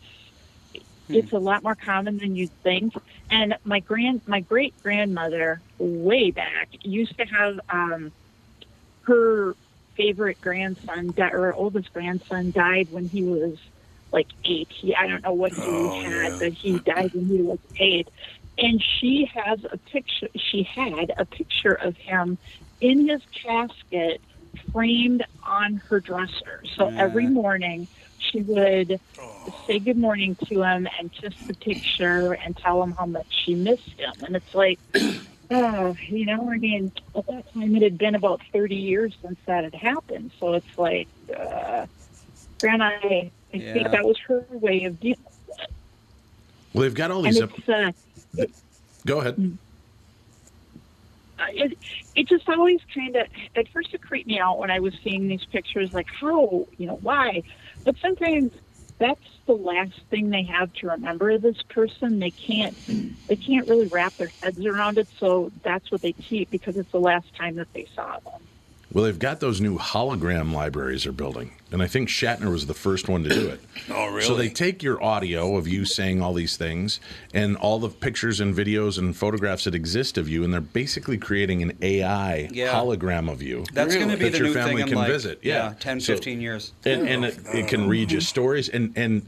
[1.09, 2.93] it's a lot more common than you'd think.
[3.29, 8.11] And my grand, my great grandmother, way back, used to have um,
[9.01, 9.55] her
[9.95, 13.57] favorite grandson, di- or her oldest grandson, died when he was
[14.11, 14.69] like eight.
[14.81, 16.35] He, I don't know what he Oh, had, yeah.
[16.39, 18.07] but he died when he was eight.
[18.57, 20.29] And she has a picture.
[20.35, 22.37] She had a picture of him
[22.81, 24.21] in his casket,
[24.71, 26.63] framed on her dresser.
[26.77, 27.87] So every morning
[28.33, 28.99] she would
[29.67, 33.55] say good morning to him and kiss the picture and tell him how much she
[33.55, 34.23] missed him.
[34.23, 34.79] And it's like,
[35.51, 39.37] oh, you know, I mean, at that time it had been about 30 years since
[39.47, 40.31] that had happened.
[40.39, 41.85] So it's like, uh,
[42.59, 43.73] Grandma, I, I Yeah.
[43.73, 45.17] think that was her way of dealing
[45.47, 45.69] with it.
[46.73, 47.39] Well, they've got all these.
[47.39, 47.91] it's, uh,
[49.05, 49.57] Go ahead.
[51.39, 51.77] uh, it,
[52.15, 55.27] it just always kind of at first it creeped me out when I was seeing
[55.27, 57.43] these pictures, like how you know why,
[57.85, 58.51] but sometimes
[58.99, 62.19] that's the last thing they have to remember of this person.
[62.19, 62.77] They can't
[63.29, 66.91] they can't really wrap their heads around it, so that's what they keep because it's
[66.91, 68.47] the last time that they saw them.
[68.93, 72.75] Well, they've got those new hologram libraries they're building, and I think Shatner was the
[72.75, 73.60] first one to do it.
[73.89, 74.21] Oh, really?
[74.21, 76.99] So they take your audio of you saying all these things
[77.34, 81.17] and all the pictures and videos and photographs that exist of you, and they're basically
[81.17, 82.71] creating an AI Yeah.
[82.73, 83.65] hologram of you.
[83.73, 85.39] That's going to be that the your new family thing in can like visit.
[85.41, 86.71] Yeah, 10, So- 15 years.
[86.86, 89.25] and, and it, it can read your stories and and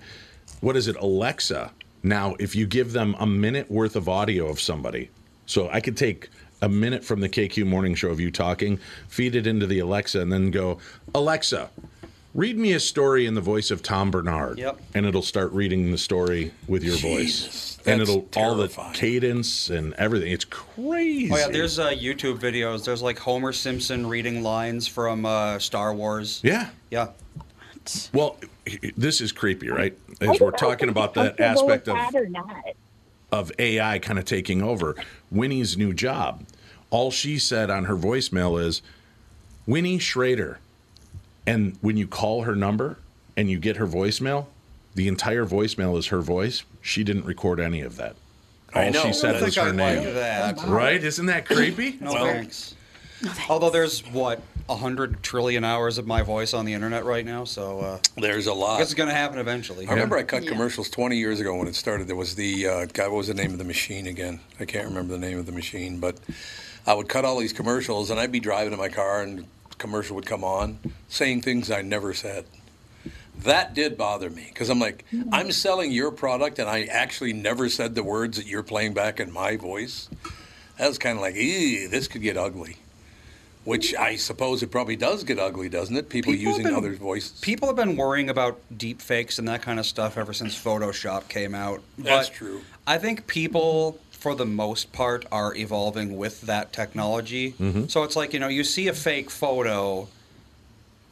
[0.62, 1.71] what is it alexa
[2.04, 5.10] now if you give them a minute worth of audio of somebody
[5.47, 6.30] so i could take
[6.65, 10.19] a minute from the kq morning show of you talking feed it into the alexa
[10.19, 10.80] and then go
[11.13, 11.69] alexa
[12.34, 14.82] read me a story in the voice of tom barnard Yep.
[14.95, 19.69] and it'll start reading the story with your Jesus, voice and it'll all the cadence
[19.69, 22.84] and everything it's crazy Oh yeah, there's uh, YouTube videos.
[22.84, 26.41] There's like Homer Simpson reading lines from uh, Star Wars.
[26.43, 27.10] yeah Yeah.
[28.12, 28.38] well
[28.97, 32.63] this is creepy right as we're talking about I'm that aspect of that or not.
[33.32, 34.95] of AI kind of taking over.
[35.32, 36.43] Winnie's new job.
[36.89, 38.82] All she said on her voicemail is
[39.65, 40.60] Winnie Schrader.
[41.48, 42.98] And when you call her number
[43.38, 44.45] and you get her voicemail,
[44.95, 46.63] the entire voicemail is her voice.
[46.82, 48.15] She didn't record any of that.
[48.74, 49.04] All I know.
[49.04, 50.04] she said I was her I name.
[50.06, 50.62] like that.
[50.67, 51.04] Right?
[51.04, 51.98] Isn't that creepy?
[52.00, 52.76] No Well- thanks.
[53.50, 57.45] Although there's what a hundred trillion hours of my voice on the internet right now,
[57.45, 58.78] so uh, There's a lot.
[58.80, 59.88] guess it's going to happen eventually.
[59.88, 60.50] I remember I cut Yeah.
[60.52, 62.08] commercials 20 years ago when it started.
[62.08, 64.41] There was the uh, God, what was the name of the machine again?
[64.60, 66.17] I can't remember the name of the machine, but
[66.88, 69.45] I would cut all these commercials, and I'd be driving in my car, and
[69.78, 72.45] commercial would come on, saying things I never said.
[73.39, 77.69] That did bother me because I'm like, I'm selling your product, and I actually never
[77.69, 80.10] said the words that you're playing back in my voice.
[80.78, 82.78] That was kind of like, ew, this could get ugly.
[83.65, 86.08] Which I suppose it probably does get ugly, doesn't it?
[86.08, 87.39] People, People using been- others' voices.
[87.41, 91.28] People have been worrying about deep fakes and that kind of stuff ever since Photoshop
[91.30, 91.82] came out.
[91.98, 92.62] That's But true.
[92.86, 97.51] I think people, for the most part, are evolving with that technology.
[97.54, 97.86] Mm-hmm.
[97.88, 100.08] So it's like, you know, you see a fake photo,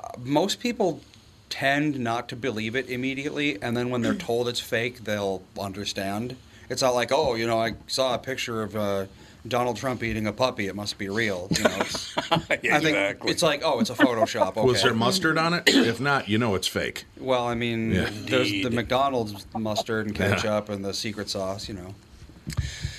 [0.04, 1.02] uh, most people
[1.50, 6.36] tend not to believe it immediately, and then when they're told it's fake, they'll understand.
[6.70, 9.06] It's not like, oh, you know, I saw a picture of uh,
[9.48, 11.50] Donald Trump eating a puppy; it must be real.
[11.56, 13.30] You know, it's, I think Exactly.
[13.32, 14.54] it's like, oh, it's a Photoshop.
[14.58, 14.66] Okay.
[14.66, 15.64] Was there mustard on it?
[15.68, 17.04] If not, you know it's fake.
[17.20, 18.10] Well, I mean, Yeah.
[18.12, 21.94] there's the McDonald's mustard and ketchup and the secret sauce, you know.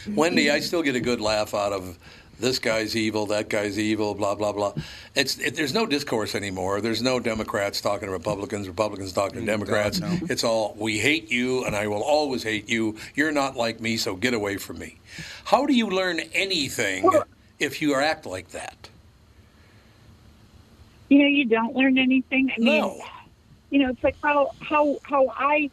[0.14, 1.98] Wendy, I still get a good laugh out of
[2.40, 4.72] this guy's evil, that guy's evil, blah blah blah.
[5.14, 6.80] It's it, there's no discourse anymore.
[6.80, 10.00] There's no Democrats talking to Republicans, Republicans talking to mm, Democrats.
[10.00, 10.18] no.
[10.28, 12.96] It's all we hate you, and I will always hate you.
[13.14, 14.98] You're not like me, so get away from me.
[15.44, 17.08] How do you learn anything
[17.60, 18.88] if you act like that?
[21.08, 22.50] You know, you don't learn anything.
[22.50, 23.00] I mean, No.
[23.70, 25.70] you know, it's like how how how I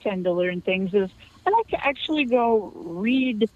[0.00, 1.10] tend to learn things is
[1.46, 3.48] I like to actually go read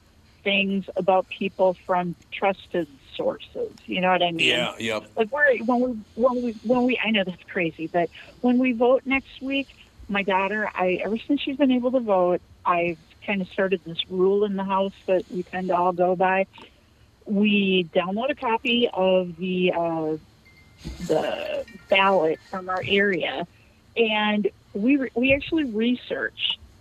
[0.47, 3.73] things about people from trusted sources.
[3.85, 4.47] You know what I mean?
[4.47, 5.11] Yeah, yep.
[5.17, 8.09] Like we're when we when we when we I know that's crazy, but
[8.43, 9.67] when we vote next week,
[10.09, 13.99] my daughter, I ever since she's been able to vote, I've kind of started this
[14.09, 16.47] rule in the house that we tend to all go by.
[17.25, 20.17] We download a copy of the uh,
[21.01, 23.49] the ballot from our area,
[23.97, 26.39] and we re- we actually research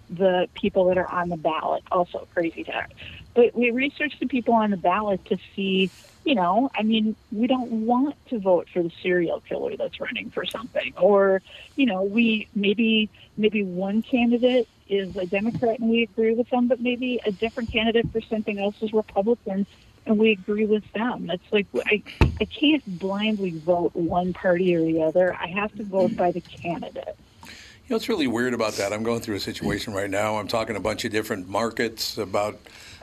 [0.09, 1.83] the people that are on the ballot.
[1.91, 2.89] Also, crazy talk,
[3.35, 5.91] but we research the people on the ballot to see.
[6.23, 10.31] You know, I mean, we don't want to vote for the serial killer that's running
[10.31, 11.43] for something, or
[11.75, 16.67] you know, we maybe maybe one candidate is a Democrat and we agree with them,
[16.67, 19.67] but maybe a different candidate for something else is Republican
[20.05, 21.29] and we agree with them.
[21.29, 22.03] It's like I,
[22.39, 25.33] I can't blindly vote one party or the other.
[25.33, 27.15] I have to vote by the candidate.
[27.43, 28.93] You know it's really weird about that?
[28.93, 30.37] I'm going through a situation right now.
[30.37, 32.59] I'm talking a bunch of different markets about,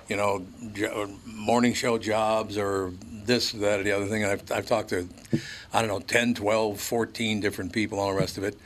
[0.08, 2.92] you know, jo- morning show jobs or
[3.24, 4.24] this, that, or the other thing.
[4.24, 5.08] I've, I've talked to,
[5.72, 8.58] I don't know, 10, 12, 14 different people, all the rest of it.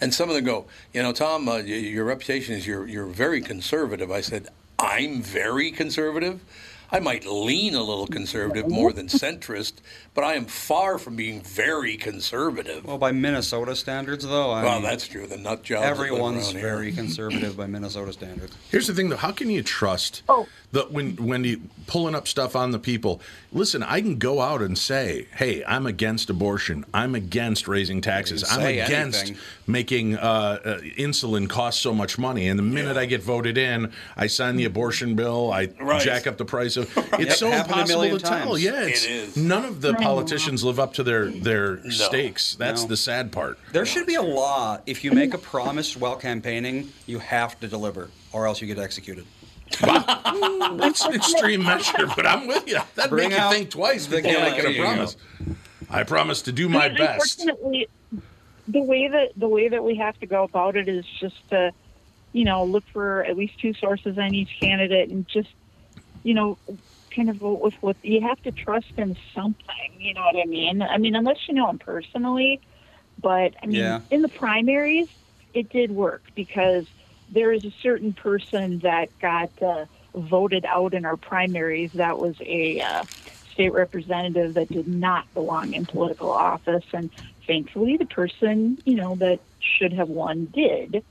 [0.00, 3.06] And some of them go, you know, Tom, uh, y- your reputation is you're, you're
[3.06, 4.10] very conservative.
[4.10, 6.40] I said, I'm very conservative.
[6.94, 9.74] I might lean a little conservative more than centrist,
[10.12, 12.84] but I am far from being very conservative.
[12.84, 15.26] Well, by Minnesota standards, though, I Well, mean, that's true.
[15.26, 15.86] The nut jobs.
[15.86, 18.54] everyone's very conservative by Minnesota standards.
[18.70, 19.16] Here's the thing, though.
[19.16, 20.46] How can you trust Oh.
[20.72, 23.20] The when when you pulling up stuff on the people?
[23.52, 26.84] Listen, I can go out and say, "Hey, I'm against abortion.
[26.94, 28.42] I'm against raising taxes.
[28.50, 29.38] I'm against anything.
[29.66, 30.20] making uh,
[30.64, 34.56] uh, insulin cost so much money." And the minute I get voted in, I sign
[34.56, 35.52] the abortion bill.
[35.52, 36.00] I Right.
[36.02, 36.90] jack up the price of.
[37.18, 38.56] It's Yep, so impossible million to tell.
[38.58, 39.36] Yeah, it's, It is.
[39.36, 42.54] None of the politicians live up to their their stakes.
[42.54, 42.88] That's No.
[42.88, 43.58] the sad part.
[43.72, 44.78] There should be a law.
[44.86, 48.78] If you make a promise while campaigning, you have to deliver, or else you get
[48.78, 49.26] executed.
[49.80, 52.78] That's an extreme measure, but I'm with you.
[52.94, 54.42] That'd Bring make you think twice the before gun.
[54.42, 55.16] making a you promise.
[55.90, 57.40] I promise to do my I best.
[57.40, 57.88] Unfortunately,
[58.68, 61.72] the way that the way that we have to go about it is just to,
[62.32, 65.50] you know, look for at least two sources on each candidate and just,
[66.22, 66.56] you know,
[67.14, 69.92] kind of vote with what you have to trust in something.
[69.98, 70.80] You know what I mean?
[70.82, 72.60] I mean, unless you know them personally,
[73.20, 74.00] but I mean, Yeah.
[74.10, 75.08] in the primaries,
[75.52, 76.86] it did work because
[77.32, 82.36] there is a certain person that got uh, voted out in our primaries that was
[82.40, 83.04] a uh,
[83.52, 87.10] state representative that did not belong in political office, and
[87.46, 91.02] thankfully, the person you know that should have won did.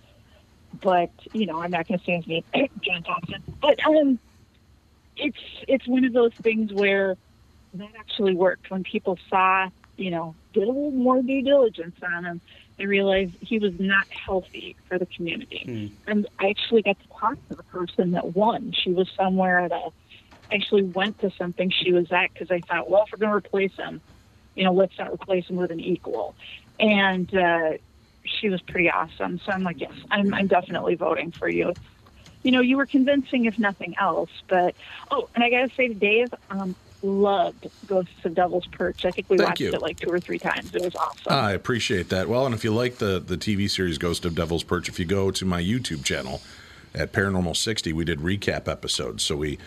[0.81, 2.43] But you know, I'm not going to say his name,
[2.81, 3.43] John Thompson.
[3.61, 4.19] But um,
[5.17, 7.17] it's it's one of those things where
[7.73, 12.25] that actually worked when people saw, you know, did a little more due diligence on
[12.25, 12.41] him.
[12.81, 15.61] They realized he was not healthy for the community.
[16.07, 18.73] And I actually got to talk to the person that won.
[18.83, 19.89] She was somewhere at a,
[20.51, 23.35] actually went to something she was at because I thought, well, if we're going to
[23.37, 24.01] replace him,
[24.55, 26.35] you know, let's not replace him with an equal.
[26.79, 27.73] And uh,
[28.25, 29.39] she was pretty awesome.
[29.45, 31.75] So I'm like, yes, I'm, I'm definitely voting for you.
[32.41, 34.31] You know, you were convincing if nothing else.
[34.49, 34.73] But
[35.11, 39.05] oh, and I got to say to Dave, um, loved Ghosts of Devil's Perch.
[39.05, 39.69] I think we Thank watched you.
[39.73, 40.73] it like two or three times.
[40.75, 41.31] It was awesome.
[41.33, 42.27] I appreciate that.
[42.29, 45.05] Well, and if you like the the TV series Ghost of Devil's Perch, if you
[45.05, 46.41] go to my YouTube channel
[46.93, 49.23] at Paranormal 60, we did recap episodes.
[49.23, 49.57] So we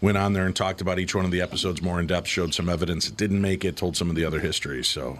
[0.00, 2.52] went on there and talked about each one of the episodes more in depth, showed
[2.52, 4.86] some evidence that didn't make it, told some of the other histories.
[4.86, 5.18] So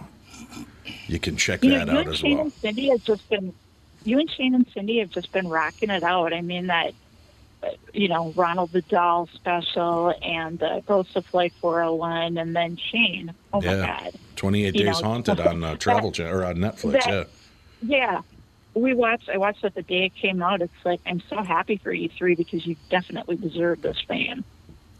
[1.07, 2.43] you can check you that you out and as Shane well.
[2.45, 3.53] and Cindy have just been,
[4.03, 6.33] you and Shane and Cindy have just been rocking it out.
[6.33, 6.93] I mean that,
[7.93, 13.33] you know, Ronald the Doll special and uh, Ghosts of Flight 401, and then Shane.
[13.53, 13.75] Oh my.
[13.75, 14.13] God.
[14.35, 16.91] 28 You Days know, Haunted on uh, Travel that- Channel or on Netflix.
[17.05, 17.23] that- yeah.
[17.81, 18.21] Yeah.
[18.73, 19.29] We watched.
[19.29, 20.61] I watched it the day it came out.
[20.61, 24.43] It's like I'm so happy for you three because you definitely deserve this fan.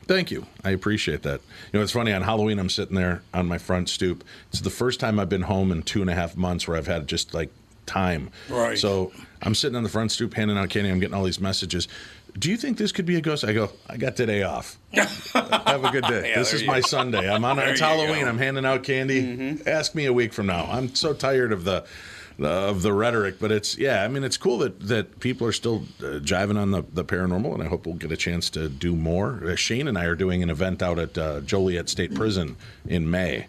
[0.07, 0.45] Thank you.
[0.63, 1.41] I appreciate that.
[1.73, 2.13] You know, it's funny.
[2.13, 4.23] On Halloween, I'm sitting there on my front stoop.
[4.49, 6.87] It's the first time I've been home in two and a half months where I've
[6.87, 7.49] had just like
[7.85, 8.29] time.
[8.49, 8.77] Right.
[8.77, 10.89] So I'm sitting on the front stoop handing out candy.
[10.89, 11.87] I'm getting all these messages.
[12.37, 13.45] Do you think this could be a ghost?
[13.45, 14.77] I go, I got today off.
[14.93, 16.31] Have a good day.
[16.31, 16.87] Yeah, this is my go.
[16.87, 17.29] Sunday.
[17.29, 17.55] I'm on.
[17.57, 18.27] There It's Halloween.
[18.27, 19.57] I'm handing out candy.
[19.65, 20.65] Ask me a week from now.
[20.69, 21.85] I'm so tired of the.
[22.37, 24.03] Of the rhetoric, but it's yeah.
[24.03, 27.53] I mean, it's cool that, that people are still uh, jiving on the, the paranormal,
[27.53, 29.41] and I hope we'll get a chance to do more.
[29.41, 33.09] Uh, Shane and I are doing an event out at uh, Joliet State Prison in
[33.09, 33.47] May.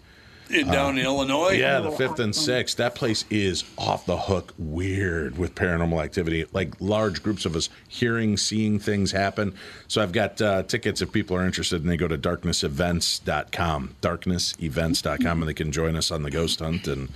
[0.51, 1.53] In- down in Illinois.
[1.53, 2.77] Yeah, the fifth and sixth.
[2.77, 6.47] That place is off the hook weird with paranormal activity.
[6.53, 9.55] Like large groups of us hearing, seeing things happen.
[9.89, 15.43] So I've got uh, tickets if people are interested, and they go to darknessevents.com, darknessevents.com,
[15.43, 17.09] and they can join us on the ghost hunt and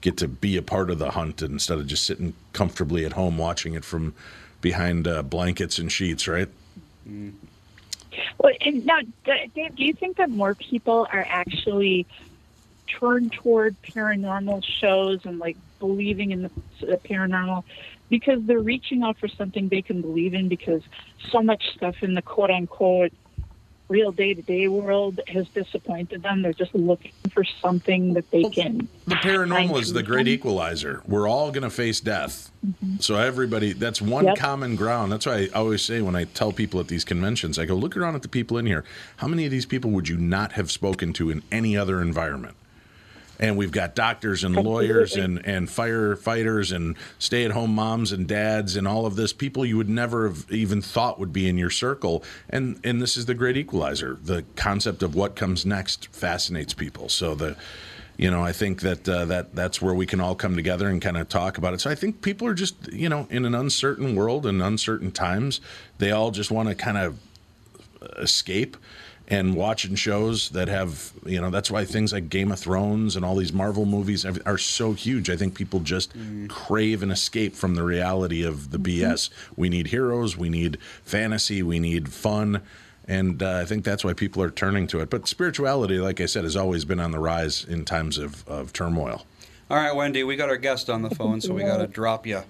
[0.00, 3.38] get to be a part of the hunt instead of just sitting comfortably at home
[3.38, 4.14] watching it from
[4.60, 6.48] behind uh, blankets and sheets, right?
[7.06, 12.06] Well, and now, Dave, do you think that more people are actually
[12.86, 17.64] turned toward paranormal shows and like believing in the, the paranormal
[18.08, 20.48] because they're reaching out for something they can believe in?
[20.48, 20.82] Because
[21.30, 23.12] so much stuff in the quote unquote
[23.88, 26.42] real day to day world has disappointed them.
[26.42, 28.88] They're just looking for something that they can.
[29.06, 31.02] The paranormal is the great equalizer.
[31.06, 32.50] We're all going to face death.
[32.66, 32.96] Mm-hmm.
[33.00, 34.36] So everybody, that's one Yep.
[34.38, 35.12] common ground.
[35.12, 37.96] That's why I always say when I tell people at these conventions, I go, look
[37.96, 38.84] around at the people in here.
[39.18, 42.56] How many of these people would you not have spoken to in any other environment?
[43.38, 48.26] And we've got doctors and lawyers and, and firefighters and stay at home moms and
[48.26, 51.58] dads and all of this people you would never have even thought would be in
[51.58, 52.22] your circle.
[52.48, 54.18] And and this is the great equalizer.
[54.22, 57.08] The concept of what comes next fascinates people.
[57.08, 57.56] So the
[58.16, 61.02] you know, I think that uh, that that's where we can all come together and
[61.02, 61.80] kind of talk about it.
[61.80, 65.60] So I think people are just, you know, in an uncertain world and uncertain times,
[65.98, 67.18] they all just want to kind of
[68.18, 68.76] escape
[69.28, 73.24] and watching shows that have you know that's why things like game of thrones and
[73.24, 76.12] all these marvel movies are so huge i think people just
[76.48, 81.62] crave an escape from the reality of the bs we need heroes we need fantasy
[81.62, 82.60] we need fun
[83.08, 86.26] and uh, i think that's why people are turning to it but spirituality like i
[86.26, 89.24] said has always been on the rise in times of, of turmoil
[89.70, 92.26] All right, Wendy, we got our guest on the phone, so we got to drop
[92.26, 92.42] you.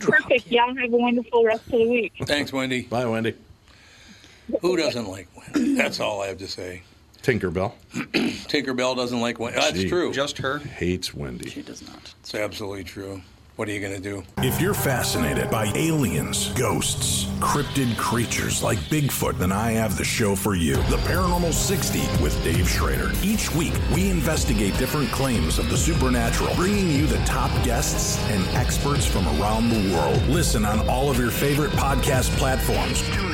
[0.00, 0.46] Perfect.
[0.46, 2.14] Yeah, have a wonderful rest of the week.
[2.24, 2.82] Thanks, Wendy.
[2.84, 3.34] bye wendy
[4.62, 5.74] Who doesn't like Wendy?
[5.74, 6.82] That's all I have to say.
[7.22, 9.58] tinkerbell Tinkerbell doesn't like Wendy.
[9.58, 9.88] That's Gee.
[9.88, 10.12] true.
[10.12, 10.58] Just her.
[10.58, 12.14] hates wendy She does not.
[12.20, 13.22] It's absolutely true.
[13.56, 14.22] What are you going to do?
[14.38, 20.34] If you're fascinated by aliens, ghosts, cryptid creatures like Bigfoot, then I have the show
[20.34, 23.10] for you The Paranormal 60 with Dave Schrader.
[23.22, 28.42] Each week, we investigate different claims of the supernatural, bringing you the top guests and
[28.56, 30.22] experts from around the world.
[30.28, 33.02] Listen on all of your favorite podcast platforms.
[33.14, 33.29] Tune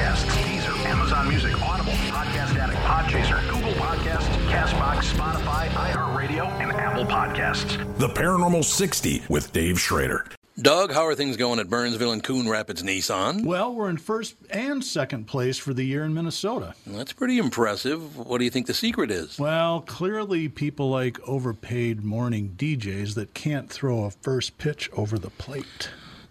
[0.00, 1.00] in, Pocket Deezer, Amazon.
[1.10, 7.98] Amazon Music, Audible, Podcast Addict, Podchaser, Google Podcasts, Castbox, Spotify, iHeartRadio, and Apple Podcasts.
[7.98, 10.24] The Paranormal 60 with Dave Schrader.
[10.62, 13.44] Doug, how are things going at Burnsville and Coon Rapids Nissan?
[13.44, 16.74] Well, we're in first and second place for the year in Minnesota.
[16.86, 18.16] That's pretty impressive.
[18.16, 19.38] What do you think the secret is?
[19.38, 25.30] Well, clearly people like overpaid morning DJs that can't throw a first pitch over the
[25.30, 25.90] plate.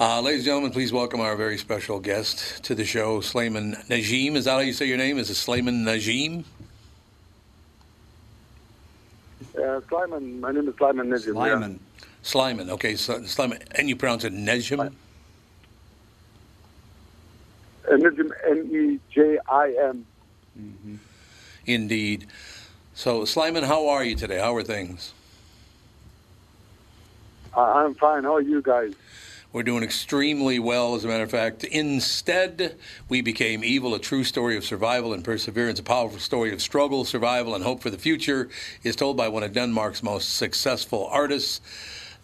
[0.00, 4.34] Uh, ladies and gentlemen, please welcome our very special guest to the show, Slayman Najim.
[4.34, 5.18] Is that how you say your name?
[5.18, 6.42] Is it Slayman Najim?
[9.56, 11.34] Uh, Sleiman, my name is Sleiman Nejim.
[11.36, 11.78] Lyman.
[12.24, 14.78] Sleiman, okay, so, Sleiman, and you pronounce it Nejim?
[14.78, 14.88] Yeah.
[17.88, 20.06] Uh, Nejim, N-E-J-I-M.
[21.66, 22.26] Indeed.
[22.94, 24.40] So, Sleiman, how are you today?
[24.40, 25.12] How are things?
[27.56, 28.24] Uh, I'm fine.
[28.24, 28.94] How are you guys?
[29.54, 31.62] We're doing extremely well, as a matter of fact.
[31.62, 32.74] Instead,
[33.08, 37.04] we became evil, a true story of survival and perseverance, a powerful story of struggle,
[37.04, 38.48] survival, and hope for the future,
[38.82, 41.60] is told by one of Denmark's most successful artists.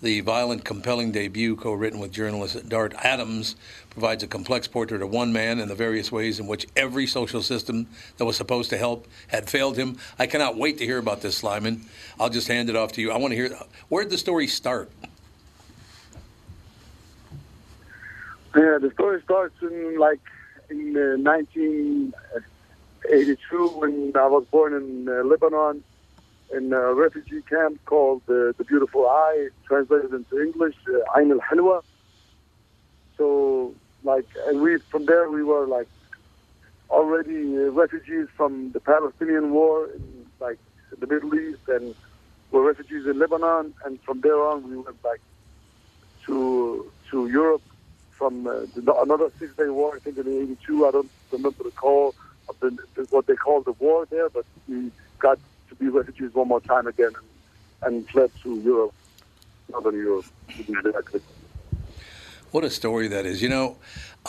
[0.03, 3.55] The violent, compelling debut, co written with journalist Dart Adams,
[3.91, 7.43] provides a complex portrait of one man and the various ways in which every social
[7.43, 9.99] system that was supposed to help had failed him.
[10.19, 11.83] I cannot wait to hear about this, Sleiman.
[12.19, 13.13] I'll just hand it off to you.
[13.13, 13.57] I want to hear
[13.89, 14.91] where did the story start?
[18.55, 20.21] Yeah, the story starts in like
[20.71, 25.85] in uh, 1982 when I was born in uh, Lebanon
[26.53, 31.39] in a refugee camp called uh, the Beautiful Eye, translated into English, uh, Ain al
[31.39, 31.85] Halwa.
[33.17, 33.73] So,
[34.03, 35.87] like, and we from there we were like
[36.91, 40.59] already uh, refugees from the Palestinian War in like
[40.99, 41.95] the Middle East, and
[42.51, 45.21] were refugees in Lebanon, and from there on we went back
[46.27, 47.63] to to Europe
[48.21, 50.87] from uh, the, another Six Day War, I think in '82.
[50.87, 52.15] I don't remember the call
[52.51, 52.77] of the,
[53.09, 55.39] what they called the war there, but we got
[55.71, 57.13] to be refugees one more time again
[57.83, 58.93] and, and fled to Europe,
[59.71, 60.27] Northern Europe.
[60.59, 61.23] to.
[62.51, 63.41] What a story that is.
[63.41, 63.79] You know,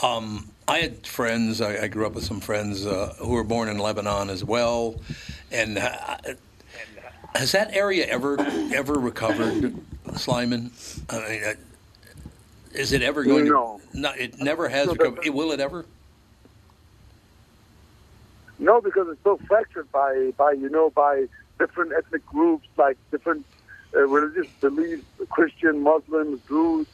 [0.02, 3.68] um, I had friends, I, I grew up with some friends uh, who were born
[3.68, 5.02] in Lebanon as well.
[5.52, 6.18] And uh,
[7.36, 8.40] has that area ever
[8.74, 9.76] ever recovered,
[10.16, 10.72] Sleiman?
[11.10, 11.58] I mean,
[12.74, 13.80] is it ever going No.
[13.92, 14.00] to?
[14.00, 15.22] No, it never has recovered.
[15.24, 15.86] but- Will it ever?
[18.60, 21.26] No, because it's so fractured by, by you know, by
[21.58, 23.46] different ethnic groups, like different
[23.96, 26.88] uh, religious beliefs, Christian, Muslims, Jews.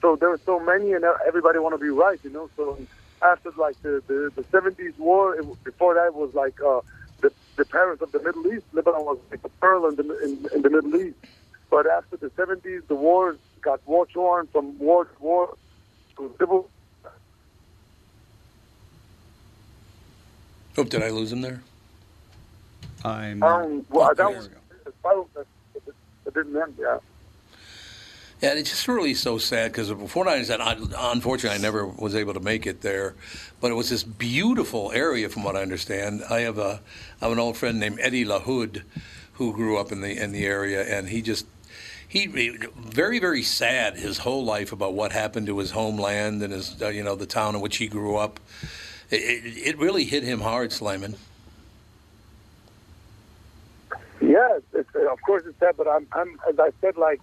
[0.00, 2.48] So there are so many, and everybody want to be right, you know.
[2.56, 2.78] So
[3.22, 6.80] after like the the, the 70s war, it, before that was like uh,
[7.20, 8.64] the the Paris of the Middle East.
[8.72, 11.16] Lebanon was like a pearl in the in, in the Middle East.
[11.70, 15.56] But after the 70s, the wars got war torn from war to war
[16.16, 16.68] to civil.
[20.78, 21.62] Oh, did I lose him there?
[23.04, 23.42] I'm.
[23.42, 24.60] Um, well, Oh, that there was we go.
[24.86, 25.92] as far as the, the,
[26.26, 26.74] it didn't end.
[26.78, 26.98] Yeah.
[28.40, 30.78] Yeah, it's just really so sad because before I said, I,
[31.12, 33.14] unfortunately, I never was able to make it there,
[33.60, 36.22] but it was this beautiful area, from what I understand.
[36.30, 36.80] I have a,
[37.20, 38.82] I have an old friend named Eddie LaHood,
[39.34, 41.46] who grew up in the in the area, and he just.
[42.10, 46.82] He very very sad his whole life about what happened to his homeland and his
[46.82, 48.40] uh, you know the town in which he grew up.
[49.10, 51.14] It, it, it really hit him hard, Sleiman.
[54.20, 57.20] Yeah, it's, of course it's sad, but I'm, I'm, as I said, like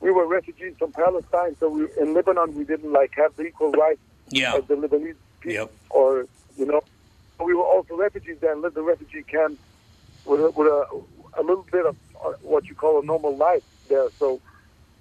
[0.00, 3.72] we were refugees from Palestine, so we in Lebanon we didn't like have the equal
[3.72, 4.54] rights Yeah.
[4.56, 5.72] as the Lebanese people, Yep.
[5.88, 6.26] or
[6.58, 6.82] you know,
[7.42, 9.58] we were also refugees there and lived in refugee camp
[10.26, 10.86] with a, with a,
[11.38, 14.08] a little bit of uh, what you call a normal life there.
[14.18, 14.40] So,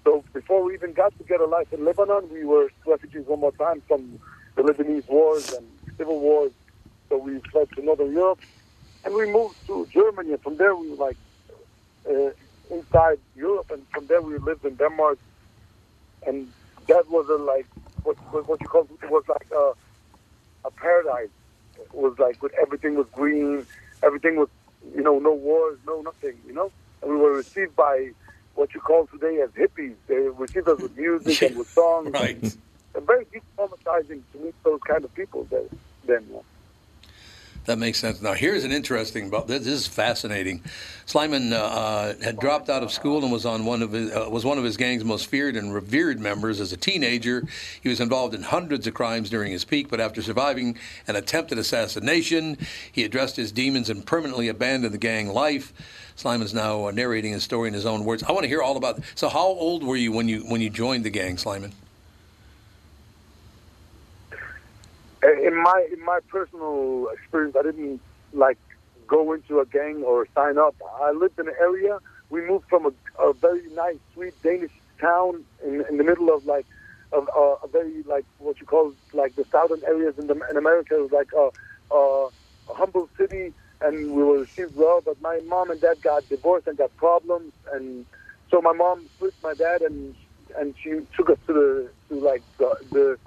[0.04, 3.40] so before we even got to get a life in Lebanon, we were refugees one
[3.40, 4.20] more time from
[4.56, 5.66] the Lebanese wars and
[5.98, 6.52] civil wars.
[7.10, 8.40] So we fled to Northern Europe,
[9.04, 10.34] and we moved to Germany.
[10.34, 11.18] And from there, we were like
[12.10, 12.32] uh,
[12.72, 15.20] inside Europe, and from there we lived in Denmark,
[16.26, 16.52] and
[16.88, 17.68] that was a like
[18.04, 18.16] what
[18.48, 19.74] what, you call it was like a,
[20.66, 21.30] a paradise.
[21.78, 23.66] It was like with everything was green,
[24.04, 24.50] everything was
[24.96, 26.72] you know no wars, no nothing, you know.
[27.02, 28.12] And we were received by
[28.56, 29.92] what you call today as hippies.
[29.92, 32.10] Eh, they received us with music and with songs.
[32.14, 32.38] Right.
[32.96, 33.26] And very
[33.58, 35.64] traumatizing to meet those kind of people there,
[36.06, 36.26] then.
[36.32, 36.38] yeah.
[36.38, 36.42] Uh,
[37.66, 38.22] That makes sense.
[38.22, 39.32] Now, here's an interesting.
[39.48, 40.62] This is fascinating.
[41.08, 44.28] Sleiman uh, uh, had dropped out of school and was on one of his, uh,
[44.30, 47.44] was one of his gang's most feared and revered members as a teenager.
[47.82, 51.58] He was involved in hundreds of crimes during his peak, but after surviving an attempted
[51.58, 52.58] assassination,
[52.92, 55.74] he addressed his demons and permanently abandoned the gang life.
[56.16, 58.22] Sleiman's now uh, narrating his story in his own words.
[58.24, 59.00] I want to hear all about.
[59.16, 61.74] So, how old were you when you when you joined the gang, Sleiman?
[64.32, 64.36] Uh,
[65.48, 68.02] in my in my personal experience, I didn't
[68.34, 68.60] like
[69.08, 70.76] go into a gang or sign up.
[71.02, 72.00] I lived in an area.
[72.30, 72.92] We moved from a,
[73.24, 74.72] a very nice, sweet Danish
[75.02, 76.68] town in, in the middle of like
[77.14, 80.40] a, a, uh, a very like what you call like the southern areas in the
[80.50, 80.96] in America.
[80.98, 81.50] It was like a,
[81.96, 82.30] a,
[82.72, 85.02] a humble city, and we were received well.
[85.06, 88.06] But my mom and dad got divorced and got problems, and
[88.52, 90.16] so my mom split my dad, and
[90.60, 93.18] and she took us to the to like the the,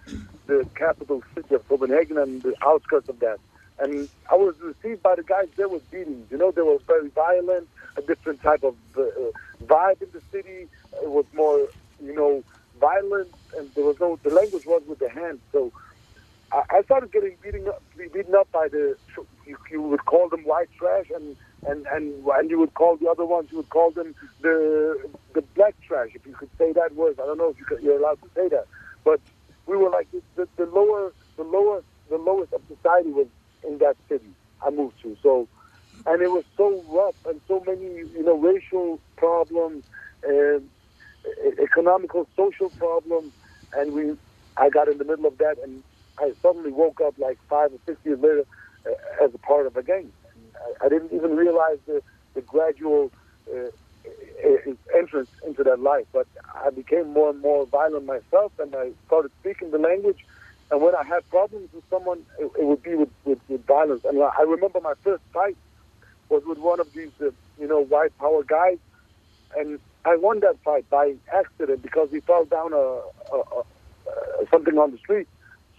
[0.49, 3.39] the capital city of Copenhagen and the outskirts of that.
[3.79, 6.27] And I was received by the guys there with beatings.
[6.31, 9.03] You know, they were very violent, a different type of uh,
[9.65, 10.67] vibe in the city.
[11.01, 11.69] It was more,
[12.03, 12.43] you know,
[12.81, 14.19] violent, and there was no.
[14.25, 15.41] The language was with the hands.
[15.53, 15.73] So
[16.51, 18.97] I, I started getting beaten up, be beaten up by the.
[19.47, 23.09] You, you would call them white trash, and and and and you would call the
[23.09, 23.49] other ones.
[23.53, 24.97] You would call them the
[25.35, 27.21] the black trash, if you could say that word.
[27.21, 28.67] I don't know if you could, you're allowed to say that,
[29.05, 29.21] but
[29.69, 33.27] we were like the, the, lower, the lower, the lowest of society was
[33.67, 34.31] in that city
[34.65, 35.17] I moved to.
[35.23, 35.47] So,
[36.07, 39.85] and it was so rough and so many, you know, racial problems,
[40.25, 40.69] and
[41.61, 43.33] economical, social problems,
[43.77, 44.17] and we,
[44.57, 45.83] I got in the middle of that, and
[46.19, 48.45] I suddenly woke up like five or six years later
[48.87, 50.11] uh, as a part of a gang.
[50.81, 52.03] I, I didn't even realize the,
[52.35, 53.13] the gradual
[53.53, 53.69] uh,
[54.97, 59.31] entrance into that life, but I became more and more violent myself, and I started
[59.41, 60.19] speaking the language.
[60.71, 64.05] And when I had problems with someone, it, it would be with, with, with violence.
[64.05, 65.57] And I remember my first fight
[66.29, 68.79] was with one of these, uh, you know, white power guys,
[69.57, 73.65] and I won that fight by accident because he fell down a, a, a,
[74.51, 75.27] something on the street.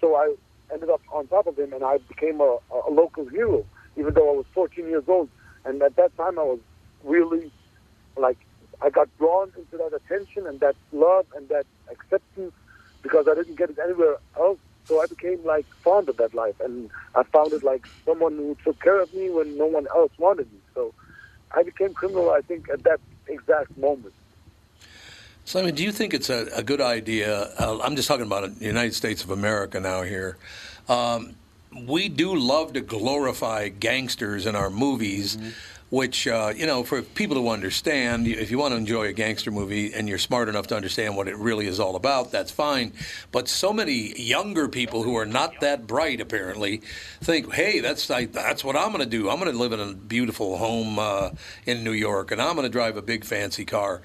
[0.01, 0.33] So I
[0.73, 2.57] ended up on top of him, and I became a,
[2.87, 3.65] a local hero,
[3.95, 5.29] even though I was 14 years old.
[5.65, 6.59] And at that time, I was
[7.03, 7.51] really
[8.17, 8.37] like
[8.81, 12.53] I got drawn into that attention and that love and that acceptance
[13.01, 14.59] because I didn't get it anywhere else.
[14.85, 18.57] So I became like fond of that life, and I found it like someone who
[18.63, 20.59] took care of me when no one else wanted me.
[20.73, 20.93] So
[21.51, 24.13] I became criminal, I think, at that exact moment.
[25.45, 27.51] Simon, do you think it's a, a good idea?
[27.59, 30.37] Uh, I'm just talking about the United States of America now here.
[30.87, 31.35] Um,
[31.85, 35.37] we do love to glorify gangsters in our movies,
[35.89, 39.49] which, uh, you know, for people to understand, if you want to enjoy a gangster
[39.49, 42.93] movie and you're smart enough to understand what it really is all about, that's fine.
[43.31, 46.81] But so many younger people who are not that bright, apparently,
[47.21, 49.29] think, hey, that's, that's what I'm going to do.
[49.29, 51.31] I'm going to live in a beautiful home uh,
[51.65, 54.01] in New York, and I'm going to drive a big fancy car.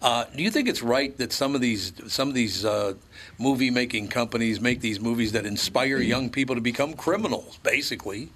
[0.00, 2.92] Uh, do you think it's right that some of these some of these uh,
[3.38, 8.28] movie making companies make these movies that inspire young people to become criminals, basically?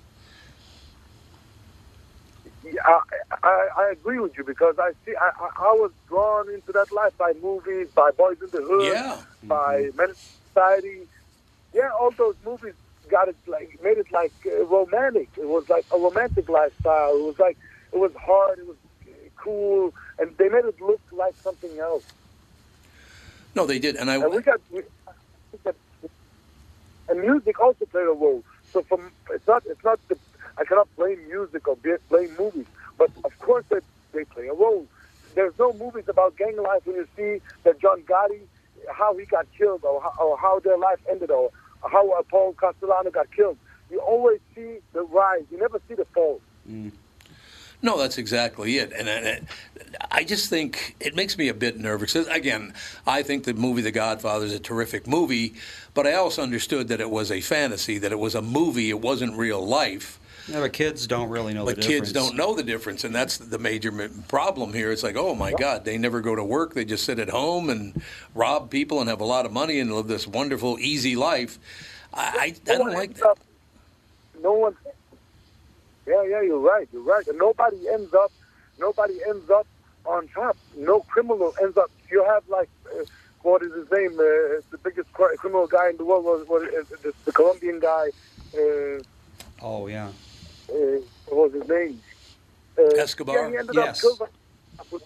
[2.88, 2.98] Yeah,
[3.32, 6.72] I, I, I agree with you because I see I, I I was drawn into
[6.72, 9.18] that life by movies, by Boys in the Hood, Yeah.
[9.48, 10.14] by Men in
[10.48, 11.06] Society.
[11.74, 12.74] Yeah, all those movies
[13.10, 15.28] got it like made it like uh, romantic.
[15.36, 17.16] It was like a romantic lifestyle.
[17.16, 17.58] It was like
[17.92, 18.58] it was hard.
[18.58, 18.76] It was
[19.36, 22.04] cool, and they made it look like something else.
[23.54, 24.16] No, they did, and I.
[24.16, 24.82] And we got, we,
[25.52, 25.70] we
[27.08, 28.44] and music also played a role.
[28.72, 30.16] So from it's not it's not the,
[30.60, 32.66] I cannot blame music or blame movies,
[32.98, 33.80] but of course they
[34.12, 34.86] they play a role.
[35.34, 38.40] There's no movies about gang life when you see that John Gotti
[38.92, 41.50] how he got killed or how, or how their life ended or
[41.82, 43.56] how uh, Paul Castellano got killed.
[43.90, 45.44] You always see the rise.
[45.50, 46.40] You never see the fall.
[47.82, 48.92] No, that's exactly it.
[48.92, 49.46] And
[50.10, 52.14] I just think it makes me a bit nervous.
[52.14, 52.74] Again,
[53.06, 55.54] I think the movie The Godfather is a terrific movie,
[55.94, 59.00] but I also understood that it was a fantasy, that it was a movie, it
[59.00, 60.20] wasn't real life.
[60.50, 62.28] Yeah, but kids don't really know But the kids difference.
[62.28, 63.92] don't know the difference, and that's the major
[64.28, 64.90] problem here.
[64.90, 67.70] It's like, oh my God, they never go to work; they just sit at home
[67.70, 68.02] and
[68.34, 71.58] rob people and have a lot of money and live this wonderful, easy life.
[72.12, 73.26] I, I, I don't like that.
[73.26, 73.38] up-
[74.42, 74.76] No one.
[76.06, 76.88] Yeah, yeah, you're right.
[76.92, 77.26] You're right.
[77.28, 78.32] And nobody ends up.
[78.80, 79.66] Nobody ends up
[80.04, 80.56] on top.
[80.76, 81.90] No criminal ends up.
[82.10, 83.04] You have like, uh,
[83.42, 84.14] what is his name?
[84.14, 88.08] Uh, the biggest criminal guy in the world was, was uh, the, the Colombian guy.
[88.56, 89.02] Uh,
[89.62, 90.08] Oh yeah.
[90.72, 92.02] Uh, what was his name?
[92.78, 93.50] Uh, Escobar?
[93.50, 93.96] Yeah, Yes.
[93.98, 94.22] up killed.
[94.22, 94.28] on-
[94.90, 95.02] with-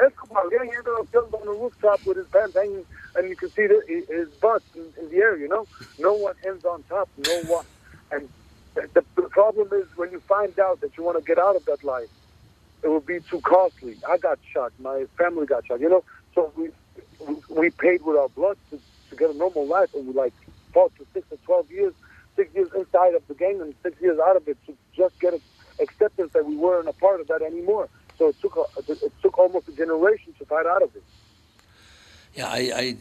[0.00, 0.44] Escobar.
[0.50, 2.84] Yeah, he ended up killed on the rooftop with his pants hanging,
[3.14, 5.36] and you can see the, his butt in, in the air.
[5.36, 7.08] You know, no one ends on top.
[7.18, 7.66] No one.
[8.10, 8.28] And
[8.74, 11.64] the, the problem is when you find out that you want to get out of
[11.66, 12.08] that life,
[12.82, 13.96] it will be too costly.
[14.08, 14.72] I got shot.
[14.80, 15.80] My family got shot.
[15.80, 16.04] You know,
[16.34, 16.70] so we
[17.20, 20.34] we, we paid with our blood to, to get a normal life, and we like
[20.72, 21.92] fought for six or twelve years,
[22.36, 25.34] six years inside of the gang and six years out of it to just get
[25.80, 27.88] acceptance that we weren't a part of that anymore.
[28.18, 31.02] So it took a, it took almost a generation to fight out of it.
[32.34, 32.96] Yeah, I, I,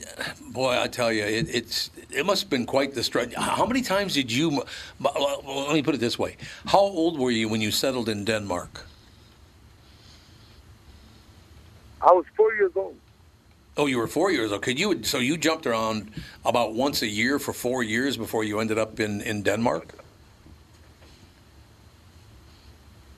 [0.50, 3.34] boy, I tell you, it, it's it must have been quite the stretch.
[3.34, 4.64] How many times did you?
[5.00, 8.26] Well, let me put it this way: How old were you when you settled in
[8.26, 8.86] Denmark?
[12.02, 12.98] I was four years old.
[13.82, 14.62] Oh, you were four years old.
[14.62, 15.02] Could you?
[15.02, 16.12] So you jumped around
[16.46, 19.96] about once a year for four years before you ended up in in Denmark.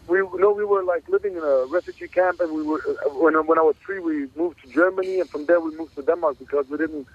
[0.08, 3.34] We no, we were like living in a refugee camp, and we were uh, when
[3.46, 6.40] when I was three, we moved to Germany, and from there we moved to Denmark
[6.40, 7.08] because we didn't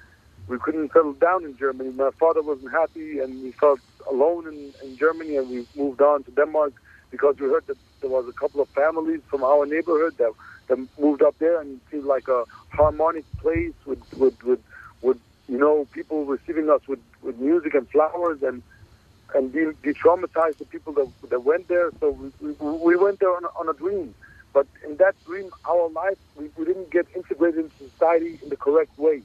[0.49, 1.91] we couldn't settle down in Germany.
[2.07, 3.81] My father wasn't happy, and we felt
[4.13, 6.75] alone in, in Germany, and we moved on to Denmark
[7.11, 10.33] because we heard that there was a couple of families from our neighborhood that
[10.69, 14.61] that moved up there, and it seemed like a harmonic place with with with,
[15.03, 18.63] with you know people receiving us with, with music and flowers and
[19.35, 21.93] and de- de-traumatize the people that, that went there.
[22.01, 24.15] So we, we, we went there on a, on a dream.
[24.55, 28.57] But in that dream, our life, we, we didn't get integrated into society in the
[28.57, 29.23] correct way.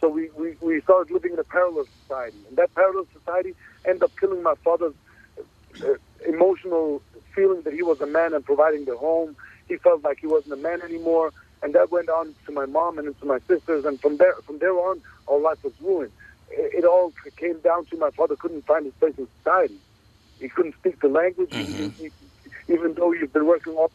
[0.00, 2.38] So we, we, we started living in a parallel society.
[2.48, 3.54] And that parallel society
[3.86, 4.94] ended up killing my father's
[5.84, 5.94] uh,
[6.28, 7.02] emotional
[7.34, 9.36] feeling that he was a man and providing the home.
[9.72, 11.32] He felt like he wasn't a man anymore.
[11.62, 13.84] And that went on to my mom and into my sisters.
[13.84, 16.12] And from there, from there on, our life was ruined
[16.52, 19.78] it all came down to my father couldn't find his place in society.
[20.40, 21.88] He couldn't speak the language, mm-hmm.
[21.90, 22.10] he,
[22.66, 23.90] he, even though you've been working all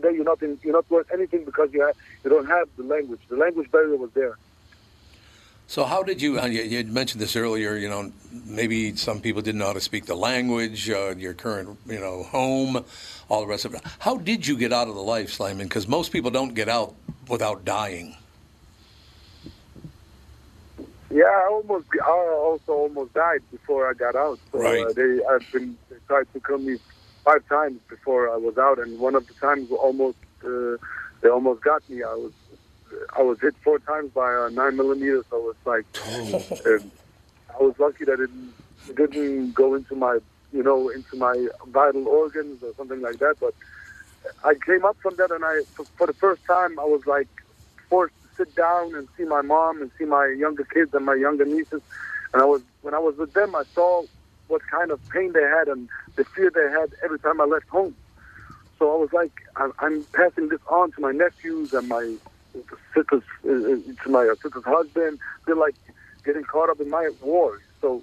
[0.00, 0.14] day.
[0.14, 3.20] You're not in, you're not worth anything because you have, you don't have the language.
[3.28, 4.38] The language barrier was there.
[5.70, 6.40] So how did you?
[6.40, 7.76] uh, You you mentioned this earlier.
[7.76, 8.12] You know,
[8.44, 10.90] maybe some people didn't know how to speak the language.
[10.90, 12.84] Uh, your current, you know, home,
[13.28, 13.82] all the rest of it.
[14.00, 15.68] How did you get out of the life, Sleiman?
[15.68, 16.96] Because most people don't get out
[17.28, 18.16] without dying.
[21.08, 24.40] Yeah, I almost, I also almost died before I got out.
[24.50, 24.86] So Right.
[24.86, 26.78] uh, they, I've been they tried to kill me
[27.24, 30.78] five times before I was out, and one of the times almost, uh,
[31.20, 32.02] they almost got me.
[32.02, 32.32] I was,
[33.16, 35.24] I was hit four times by a nine millimeter.
[35.30, 35.84] So it's like,
[37.58, 38.30] I was lucky that it
[38.96, 40.18] didn't go into my,
[40.52, 43.36] you know, into my vital organs or something like that.
[43.40, 43.54] But
[44.44, 47.28] I came up from that, and I, for, for the first time, I was like
[47.88, 51.14] forced to sit down and see my mom and see my younger kids and my
[51.14, 51.82] younger nieces.
[52.32, 54.02] And I was, when I was with them, I saw
[54.48, 57.68] what kind of pain they had and the fear they had every time I left
[57.68, 57.94] home.
[58.78, 62.16] So I was like, I'm, I'm passing this on to my nephews and my
[62.94, 65.18] sister's, uh, to my sister's husband.
[65.46, 65.74] They're like
[66.24, 67.62] getting caught up in my wars.
[67.80, 68.02] So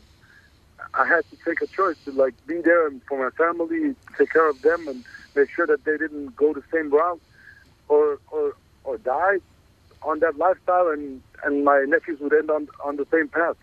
[0.93, 4.32] I had to take a choice to like be there and for my family, take
[4.32, 5.04] care of them, and
[5.36, 7.22] make sure that they didn't go the same route
[7.89, 9.38] or or or die
[10.04, 13.56] on that lifestyle, and and my nephews would end on on the same path.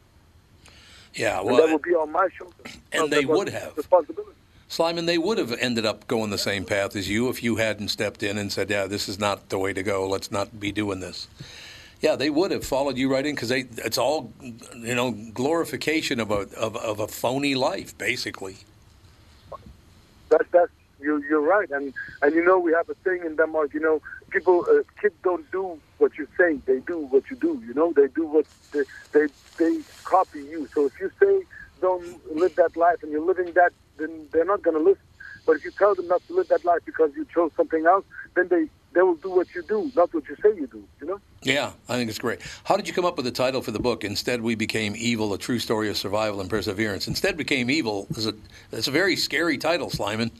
[1.15, 2.57] Yeah, and that would be on my shoulders.
[2.93, 3.77] and So they would have.
[3.77, 4.33] responsibility.
[4.69, 7.89] Sleiman, they would have ended up going the same path as you if you hadn't
[7.89, 10.09] stepped in and said, "Yeah, this is not the way to go.
[10.09, 11.29] Let's not be doing this."
[12.01, 16.31] Yeah, they would have followed you right in because it's all, you know, glorification of
[16.31, 18.57] a of, of a phony life, basically.
[20.29, 23.75] That's that's you you're right, and and you know we have a thing in Denmark.
[23.75, 27.63] You know, people uh, kids don't do what you say; they do what you do.
[27.67, 29.27] You know, they do what they they,
[29.59, 30.69] they copy you.
[30.75, 31.43] So if you say
[31.85, 35.05] don't live that life and you're living that, then they're not going to listen.
[35.47, 38.07] But if you tell them not to live that life because you chose something else,
[38.35, 40.83] then they they will do what you do, not what you say you do.
[41.01, 41.21] You know.
[41.43, 42.41] Yeah, I think it's great.
[42.63, 44.03] How did you come up with the title for the book?
[44.03, 47.07] Instead, we became evil: a true story of survival and perseverance.
[47.07, 48.35] Instead, became evil is a
[48.73, 50.31] it's a very scary title, Sleiman.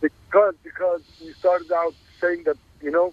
[0.00, 3.12] Because because we started out saying that you know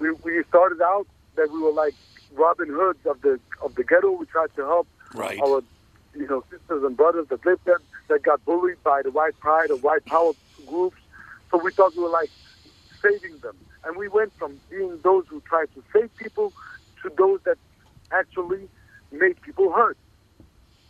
[0.00, 1.06] we we started out
[1.36, 1.94] that we were like
[2.32, 4.10] Robin Hoods of the of the ghetto.
[4.10, 5.38] We tried to help Right.
[5.42, 5.62] our
[6.14, 9.70] you know sisters and brothers that lived there that got bullied by the white pride
[9.70, 10.32] or white power
[10.66, 10.96] groups.
[11.50, 12.30] So we thought we were like
[13.02, 16.52] saving them, and we went from being those who tried to save people
[17.02, 17.56] to those that
[18.12, 18.68] actually
[19.12, 19.96] made people hurt.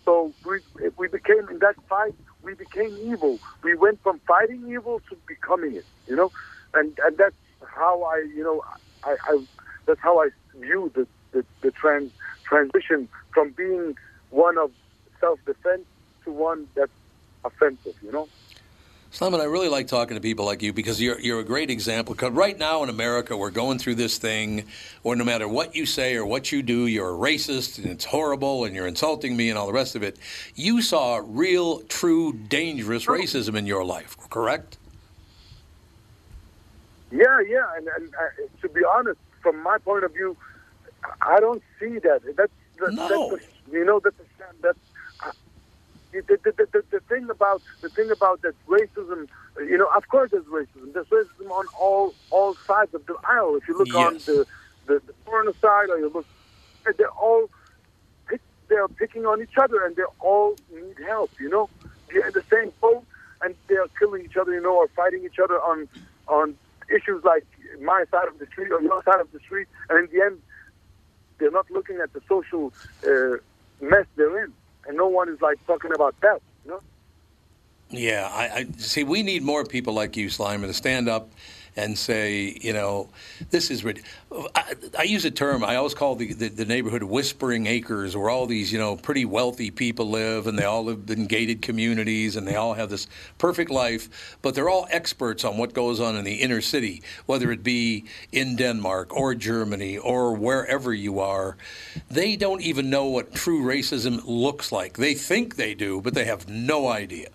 [0.04, 0.60] So we
[0.98, 2.14] we became in that fight.
[2.42, 3.38] We became evil.
[3.62, 5.86] We went from fighting evil to becoming it.
[6.08, 6.32] You know,
[6.74, 7.36] and and that's
[7.76, 8.62] how I you know
[9.04, 9.38] I, I
[9.86, 12.12] that's how I view the the, the trans
[12.48, 13.94] transition from being
[14.31, 14.72] one of
[15.20, 15.85] self defense
[16.24, 16.91] to one that's
[17.45, 17.95] offensive.
[18.03, 18.28] You know.
[19.12, 22.14] Simon, I really like talking to people like you because you're, you're a great example.
[22.14, 24.66] Because right now in America, we're going through this thing
[25.03, 28.05] where no matter what you say or what you do, you're a racist and it's
[28.05, 30.16] horrible and you're insulting me and all the rest of it.
[30.55, 34.78] You saw real, true, dangerous racism in your life, correct?
[37.11, 38.28] Yeah, yeah, and, and uh,
[38.62, 40.37] to be honest, from my point of view,
[41.20, 42.20] I don't see that.
[42.37, 43.31] That's the, No.
[43.31, 44.24] that's the, you know that the,
[44.62, 44.78] that's
[45.24, 45.32] uh,
[46.12, 49.28] the, the, the, the, the thing about the thing about that racism.
[49.58, 50.92] You know, of course, there's racism.
[50.92, 53.56] There's racism on all all sides of the aisle.
[53.56, 54.46] If you look on the,
[54.86, 56.26] the the foreigner side, or you look,
[56.96, 57.50] they're all
[58.28, 61.30] pick, they're picking on each other, and they all need help.
[61.38, 61.68] You know,
[62.12, 63.04] they're in the same boat,
[63.42, 64.52] and they're killing each other.
[64.52, 65.88] You know, or fighting each other on
[66.28, 66.56] on
[66.94, 67.46] issues like
[67.80, 70.40] my side of the street or your side of the street, and in the end,
[71.38, 72.72] they're not looking at the social
[73.06, 73.36] uh,
[73.81, 74.53] mess they're in,
[74.87, 76.41] and no one is like talking about that.
[76.64, 76.81] You know?
[77.91, 79.05] Yeah, I, I see.
[79.05, 81.31] We need more people like you, Slimer, to stand up
[81.76, 83.08] and say, you know,
[83.50, 83.84] this is.
[84.54, 85.64] I, I use a term.
[85.64, 89.24] I always call the, the the neighborhood "whispering acres," where all these, you know, pretty
[89.24, 93.06] wealthy people live, and they all live in gated communities, and they all have this
[93.38, 97.50] perfect life, but they're all experts on what goes on in the inner city, whether
[97.52, 101.56] it be in Denmark or Germany or wherever you are.
[102.10, 104.96] They don't even know what true racism looks like.
[104.96, 107.28] They think they do, but they have no idea.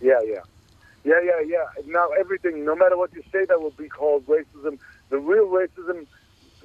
[0.00, 0.42] Yeah, yeah,
[1.04, 1.64] yeah, yeah, yeah.
[1.86, 4.78] Now everything, no matter what you say, that will be called racism.
[5.10, 6.06] The real racism,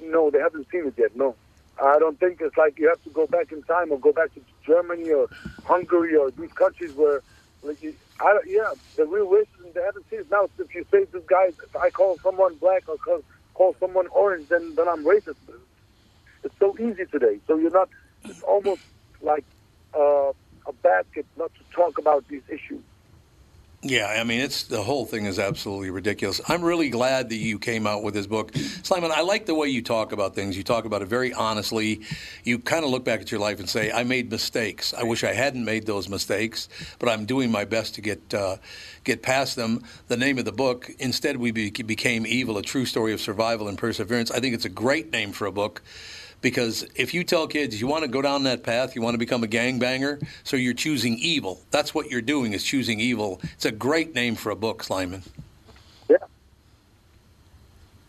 [0.02, 1.16] no, they haven't seen it yet.
[1.16, 1.34] No,
[1.82, 4.34] I don't think it's like you have to go back in time or go back
[4.34, 5.28] to Germany or
[5.64, 7.22] Hungary or these countries where,
[7.62, 10.30] like, you, I, yeah, the real racism they haven't seen it.
[10.30, 13.22] Now, if you say this guy, if I call someone black or call,
[13.54, 15.36] call someone orange, then then I'm racist.
[16.44, 17.38] It's so easy today.
[17.46, 17.88] So you're not.
[18.24, 18.82] It's almost
[19.22, 19.44] like
[19.94, 20.32] uh,
[20.66, 22.82] a basket not to talk about these issues.
[23.86, 26.40] Yeah, I mean, it's the whole thing is absolutely ridiculous.
[26.48, 29.12] I'm really glad that you came out with this book, Simon.
[29.14, 30.56] I like the way you talk about things.
[30.56, 32.00] You talk about it very honestly.
[32.44, 34.94] You kind of look back at your life and say, "I made mistakes.
[34.94, 36.66] I wish I hadn't made those mistakes,
[36.98, 38.56] but I'm doing my best to get uh,
[39.04, 42.86] get past them." The name of the book, instead, we be- became evil: a true
[42.86, 44.30] story of survival and perseverance.
[44.30, 45.82] I think it's a great name for a book.
[46.44, 49.18] Because if you tell kids you want to go down that path, you want to
[49.18, 51.62] become a gangbanger, so you're choosing evil.
[51.70, 53.40] That's what you're doing is choosing evil.
[53.54, 55.22] It's a great name for a book, Sleiman.
[56.06, 56.18] Yeah.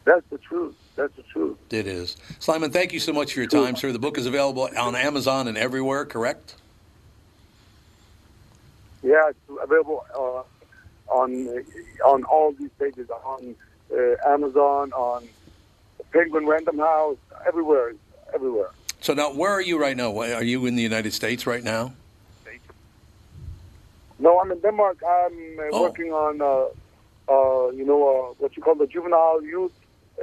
[0.04, 0.76] That's the truth.
[0.98, 1.58] That's the truth.
[1.70, 2.18] It is.
[2.40, 3.94] Sleiman, thank you so much for your time, sir.
[3.94, 6.56] The book is available on Amazon and everywhere, correct?
[9.02, 10.44] Yeah, it's available uh,
[11.10, 11.64] on
[12.06, 13.56] on all these pages on
[13.96, 15.26] uh, Amazon, on
[16.12, 17.18] Penguin Random House,
[17.48, 17.94] everywhere,
[18.36, 18.70] everywhere.
[19.02, 20.16] So now, where are you right now?
[20.20, 21.94] Are you in the United States right now?
[24.18, 24.98] No, I'm in Denmark.
[25.04, 25.82] I'm uh, Oh.
[25.82, 26.48] working on, uh,
[27.36, 29.74] uh, you know, uh, what you call the juvenile youth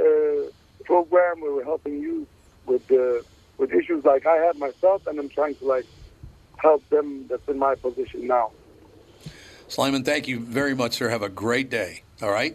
[0.00, 0.50] uh,
[0.84, 2.28] program, where we're helping youth
[2.66, 3.22] with uh,
[3.58, 5.86] with issues like I had myself, and I'm trying to like
[6.56, 8.50] help them that's in my position now.
[9.68, 11.08] Sleiman, thank you very much, sir.
[11.10, 12.02] Have a great day.
[12.22, 12.54] All right?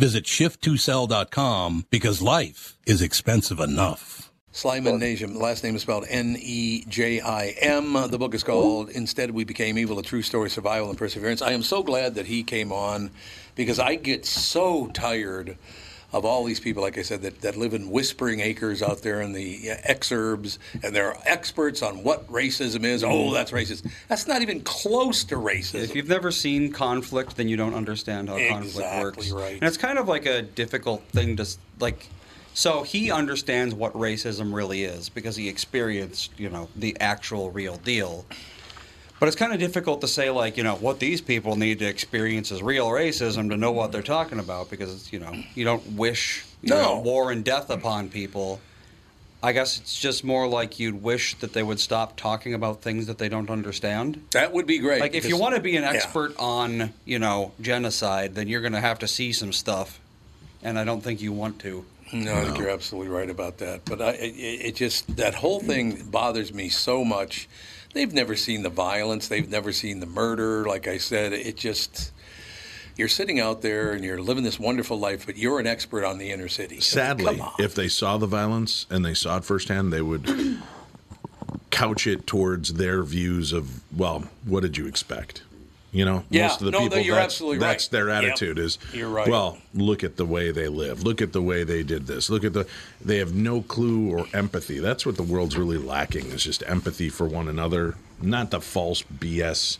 [0.00, 4.32] Visit shift2sell.com because life is expensive enough.
[4.50, 7.92] Sleiman Nejim, last name is spelled N E J I M.
[8.08, 11.42] The book is called Instead We Became Evil A True Story, Survival, and Perseverance.
[11.42, 13.10] I am so glad that he came on
[13.56, 15.58] because I get so tired
[16.12, 19.20] of all these people, like I said, that, that live in whispering acres out there
[19.20, 23.04] in the exurbs, and they're experts on what racism is.
[23.04, 23.34] Oh, mm-hmm.
[23.34, 23.88] that's racist.
[24.08, 25.84] That's not even close to racism.
[25.84, 29.30] If you've never seen conflict, then you don't understand how conflict Exactly works.
[29.30, 29.54] right.
[29.54, 31.46] And it's kind of like a difficult thing to
[31.78, 32.08] like.
[32.52, 37.76] So he understands what racism really is because he experienced, you know, the actual real
[37.76, 38.26] deal.
[39.20, 41.84] But it's kind of difficult to say, like, you know, what these people need to
[41.84, 45.64] experience is real racism to know what they're talking about because, it's, you know, you
[45.64, 46.82] don't wish you No.
[46.82, 48.60] know, war and death upon people.
[49.42, 53.06] I guess it's just more like you'd wish that they would stop talking about things
[53.06, 54.22] that they don't understand.
[54.32, 55.00] That would be great.
[55.00, 55.90] Like if you want to be an yeah.
[55.90, 60.00] expert on, you know, genocide, then you're going to have to see some stuff,
[60.62, 61.84] and I don't think you want to.
[62.12, 63.84] No, I think you're absolutely right about that.
[63.84, 64.34] But I, it,
[64.66, 67.48] it just that whole thing bothers me so much.
[67.92, 69.28] They've never seen the violence.
[69.28, 70.64] They've never seen the murder.
[70.64, 72.12] Like I said, it just
[72.96, 76.18] you're sitting out there and you're living this wonderful life, but you're an expert on
[76.18, 76.80] the inner city.
[76.80, 80.60] Sadly, if they saw the violence and they saw it firsthand, they would
[81.70, 85.42] couch it towards their views of, well, what did you expect?
[85.92, 86.98] You know, Yeah, most of the no, people.
[86.98, 87.90] You're that's, absolutely that's right.
[87.90, 89.26] their Yep, attitude is, you're right.
[89.28, 91.02] well, look at the way they live.
[91.02, 92.30] Look at the way they did this.
[92.30, 92.66] Look at the
[93.04, 94.78] they have no clue or empathy.
[94.78, 99.02] That's what the world's really lacking is just empathy for one another, not the false
[99.02, 99.78] BS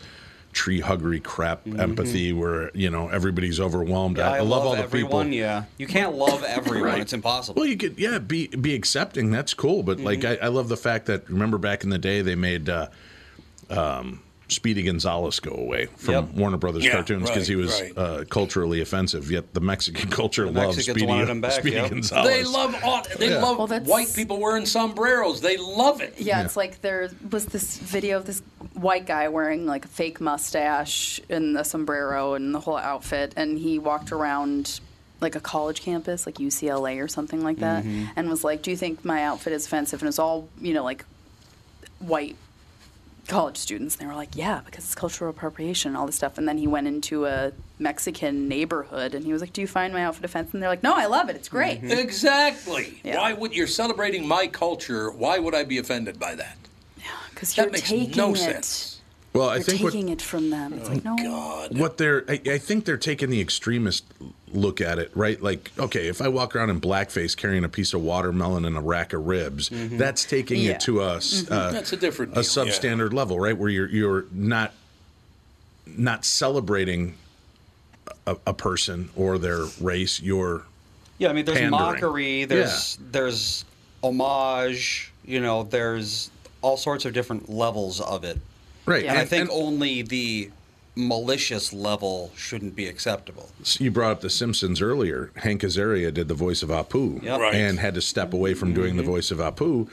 [0.52, 4.16] tree huggery crap empathy where, you know, everybody's overwhelmed.
[4.16, 4.34] Mm-hmm.
[4.34, 5.26] Yeah, I, love, all the everyone.
[5.28, 6.88] people Yeah, you can't love everyone.
[6.88, 7.00] Right.
[7.00, 7.60] It's impossible.
[7.60, 9.30] well, you could, yeah, be be accepting.
[9.30, 9.84] That's cool.
[9.84, 10.42] But like, Mm-hmm.
[10.42, 12.88] I, I love the fact that remember back in the day they made uh,
[13.68, 16.24] um, Speedy Gonzalez go away from Yep.
[16.34, 17.96] Warner Brothers Yeah, cartoons because he was right.
[17.96, 19.30] uh, culturally offensive.
[19.30, 21.90] Yet the Mexican culture The loves Mexicans Speedy, wanted back, Speedy yep.
[21.90, 22.26] Gonzalez.
[22.30, 23.42] They love all, they Yeah.
[23.42, 25.40] love Well, white people wearing sombreros.
[25.40, 26.14] They love it.
[26.18, 28.42] Yeah, it's like there was this video of this
[28.74, 33.58] white guy wearing like a fake mustache and a sombrero and the whole outfit, and
[33.58, 34.80] he walked around
[35.20, 37.84] like a college campus, like UCLA or something like that,
[38.16, 40.82] and was like, "Do you think my outfit is offensive?" And it's all you know,
[40.82, 41.04] like
[41.98, 42.36] white
[43.30, 43.94] college students.
[43.96, 46.58] And they were like, "Yeah, because it's cultural appropriation and all this stuff." And then
[46.58, 50.24] he went into a Mexican neighborhood, and he was like, "Do you find my outfit
[50.24, 51.36] offensive?" And they're like, "No, I love it.
[51.36, 51.98] It's great." Mm-hmm.
[51.98, 53.00] Exactly.
[53.04, 53.16] Yeah.
[53.18, 55.10] Why would you're celebrating my culture?
[55.10, 56.56] Why would I be offended by that?
[56.98, 58.38] Yeah, because That you're makes taking no it.
[58.38, 58.89] sense.
[59.32, 60.72] Well, I You're think what, taking it from them.
[60.72, 61.16] It's like no.
[61.16, 61.78] God.
[61.78, 64.04] what they're I, I think they're taking the extremist
[64.52, 67.94] look at it right like okay if i walk around in blackface carrying a piece
[67.94, 70.72] of watermelon and a rack of ribs that's taking Yeah.
[70.72, 72.72] it to a s- uh, That's a different a deal, yeah.
[72.72, 74.72] substandard level right where you're you're not
[75.86, 77.14] not celebrating
[78.26, 80.64] a, a person or their race you're
[81.18, 81.70] Yeah, I mean, there's Pandering.
[81.80, 82.44] mockery.
[82.46, 83.64] There's there's
[84.02, 85.12] homage.
[85.24, 86.30] You know, there's
[86.62, 88.38] all sorts of different levels of it.
[88.86, 90.50] Right And, I think and only the
[90.96, 93.48] malicious level shouldn't be acceptable.
[93.78, 97.40] you brought up the simpsons earlier hank azaria did the voice of apu Yep.
[97.40, 97.54] Right.
[97.54, 99.88] and had to step away from doing the voice of apu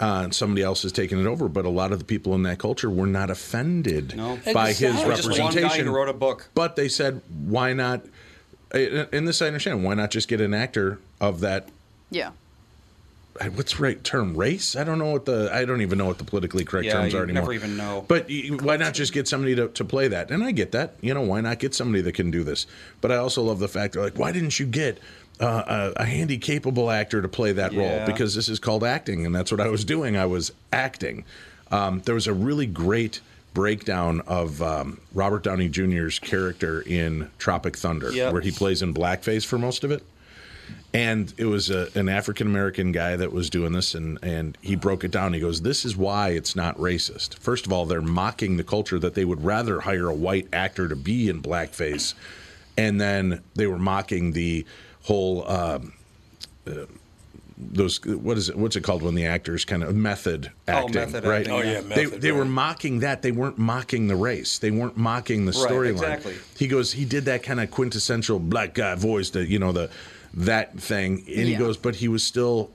[0.00, 2.42] Uh, and somebody else has taken it over, but a lot of the people in
[2.42, 4.36] that culture were not offended No.
[4.52, 5.14] by his Exactly.
[5.14, 5.86] Just one guy representation.
[5.86, 6.48] who wrote a book.
[6.54, 8.04] But they said, why not?
[8.74, 9.84] In this I understand.
[9.84, 11.68] Why not just get an actor of that
[12.10, 12.30] Yeah.
[13.54, 14.76] What's the right term race?
[14.76, 17.14] I don't know what the i don't even know what the politically correct Yeah, terms
[17.14, 17.42] are anymore.
[17.42, 18.04] never even know.
[18.06, 20.30] but you, why not just get somebody to, to play that?
[20.30, 20.94] And i get that.
[21.00, 22.66] You know why not get somebody that can do this?
[23.00, 24.98] But i also love the fact they're like why didn't you get
[25.40, 28.04] uh, a, a handy capable actor to play that role?
[28.06, 30.16] Because this is called acting and that's what i was doing.
[30.16, 31.24] I was acting.
[31.70, 33.20] Um, there was a really great
[33.54, 38.32] breakdown of um, robert downey jr's character in tropic thunder Yep.
[38.32, 40.02] where he plays in blackface for most of it
[40.94, 44.76] and it was a, an African American guy that was doing this, and, and he
[44.76, 45.32] broke it down.
[45.32, 47.38] He goes, This is why it's not racist.
[47.38, 50.88] First of all, they're mocking the culture that they would rather hire a white actor
[50.88, 52.14] to be in blackface.
[52.76, 54.66] And then they were mocking the
[55.02, 55.48] whole.
[55.50, 55.92] Um,
[56.66, 56.86] uh,
[57.58, 58.56] those what is it?
[58.56, 61.40] What's it called when the actors kind of method acting Oh, acting, method right?
[61.42, 62.50] acting, Oh, yeah, they method, they were right.
[62.50, 63.22] mocking that.
[63.22, 64.58] They weren't mocking the race.
[64.58, 65.90] They weren't mocking the Right, storyline.
[65.92, 66.34] exactly.
[66.58, 69.90] He goes, he did that kind of quintessential black guy voice, that you know the
[70.34, 72.70] that thing, and he goes, but he was still,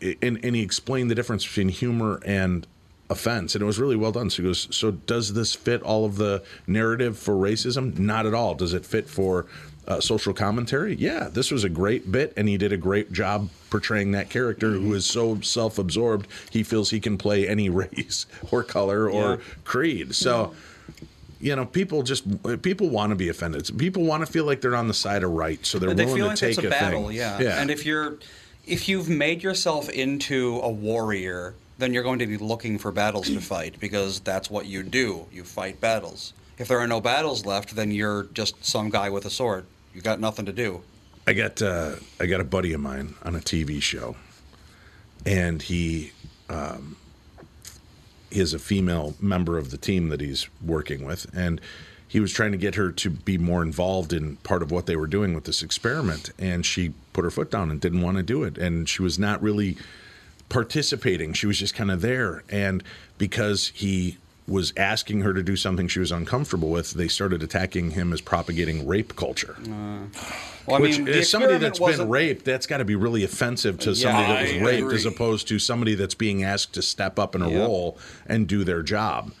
[0.00, 2.66] and, and he explained the difference between humor and
[3.10, 4.30] offense, and it was really well done.
[4.30, 7.98] So he goes, so does this fit all of the narrative for racism?
[7.98, 8.54] Not at all.
[8.54, 9.46] Does it fit for
[9.86, 10.94] uh, social commentary?
[10.94, 14.70] Yeah, this was a great bit, and he did a great job portraying that character
[14.72, 19.36] who is so self-absorbed he feels he can play any race or color or Yeah.
[19.64, 20.14] creed.
[20.14, 20.54] So
[21.44, 22.24] you know, people just
[22.62, 23.70] people want to be offended.
[23.76, 26.16] People want to feel like they're on the side of right, so they're they willing
[26.16, 27.18] feel to like take it's a, a, battle, thing.
[27.18, 27.38] yeah.
[27.38, 27.60] yeah.
[27.60, 28.16] And if you're,
[28.66, 33.26] if you've made yourself into a warrior, then you're going to be looking for battles
[33.26, 35.26] to fight because that's what you do.
[35.30, 36.32] You fight battles.
[36.56, 39.66] If there are no battles left, then you're just some guy with a sword.
[39.92, 40.80] You got nothing to do.
[41.26, 44.16] I got uh, I got a buddy of mine on a TV show,
[45.26, 46.12] and he
[46.48, 47.03] um, he
[48.34, 51.60] is a female member of the team that he's working with, and
[52.06, 54.96] he was trying to get her to be more involved in part of what they
[54.96, 58.22] were doing with this experiment, and she put her foot down and didn't want to
[58.22, 59.76] do it, and she was not really
[60.48, 61.32] participating.
[61.32, 62.82] She was just kind of there, and
[63.18, 67.92] because he was asking her to do something she was uncomfortable with, they started attacking
[67.92, 69.56] him as propagating rape culture.
[69.60, 69.68] Uh,
[70.66, 73.24] well, I Which mean, the is somebody that's been raped, that's got to be really
[73.24, 74.94] offensive to Yeah, somebody that was I raped agree.
[74.96, 77.60] as opposed to somebody that's being asked to step up in a Yep.
[77.66, 79.32] role and do their job.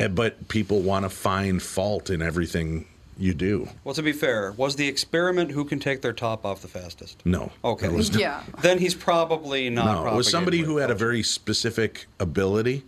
[0.00, 2.86] Eh, but people want to find fault in everything
[3.18, 3.68] you do.
[3.84, 7.20] Well, to be fair, was the experiment who can take their top off the fastest?
[7.26, 7.50] No.
[7.64, 7.86] Okay.
[7.88, 8.44] It was, Yeah.
[8.62, 10.04] Then he's probably not.
[10.04, 12.84] no, it was somebody who had a very specific ability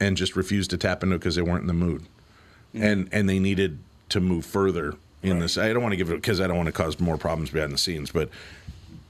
[0.00, 2.02] and just refused to tap into it because they weren't in the mood.
[2.74, 2.82] Mm.
[2.82, 3.78] And and they needed
[4.10, 5.56] to move further in this.
[5.56, 7.72] I don't want to give it because I don't want to cause more problems behind
[7.72, 8.28] the scenes, but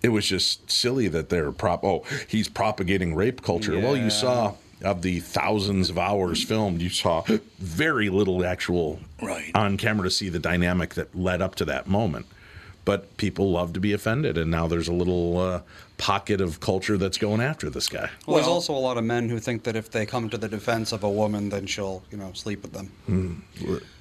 [0.02, 1.82] it was just silly that they're prop.
[1.82, 3.78] Oh, he's propagating rape culture.
[3.80, 7.24] Well, you saw of the thousands of hours filmed, you saw
[7.58, 9.50] very little actual Right.
[9.54, 12.26] on camera to see the dynamic that led up to that moment.
[12.84, 15.60] But people love to be offended, and now there's a little uh,
[15.96, 18.10] pocket of culture that's going after this guy.
[18.26, 20.48] Well, there's also a lot of men who think that if they come to the
[20.48, 23.44] defense of a woman, then she'll, you know, sleep with them.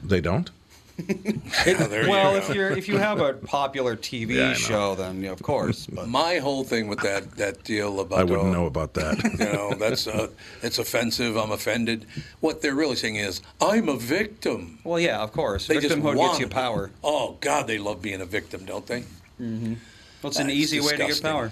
[0.04, 0.52] They don't.
[1.66, 2.38] there you well, go.
[2.38, 5.88] if you're if you have a popular TV Yeah, show, then yeah, of course.
[5.88, 9.24] But My whole thing with that that deal about I wouldn't uh, know about that.
[9.40, 10.28] you know that's uh,
[10.62, 11.36] it's offensive.
[11.36, 12.06] I'm offended.
[12.42, 14.80] What they're really saying is I'm a victim.
[14.84, 15.68] well, yeah, of course.
[15.68, 16.92] They Victimhood want gets you power.
[17.04, 19.04] Oh God, they love being a victim, don't they?
[19.40, 21.52] Well, it's an That's easy way to get power.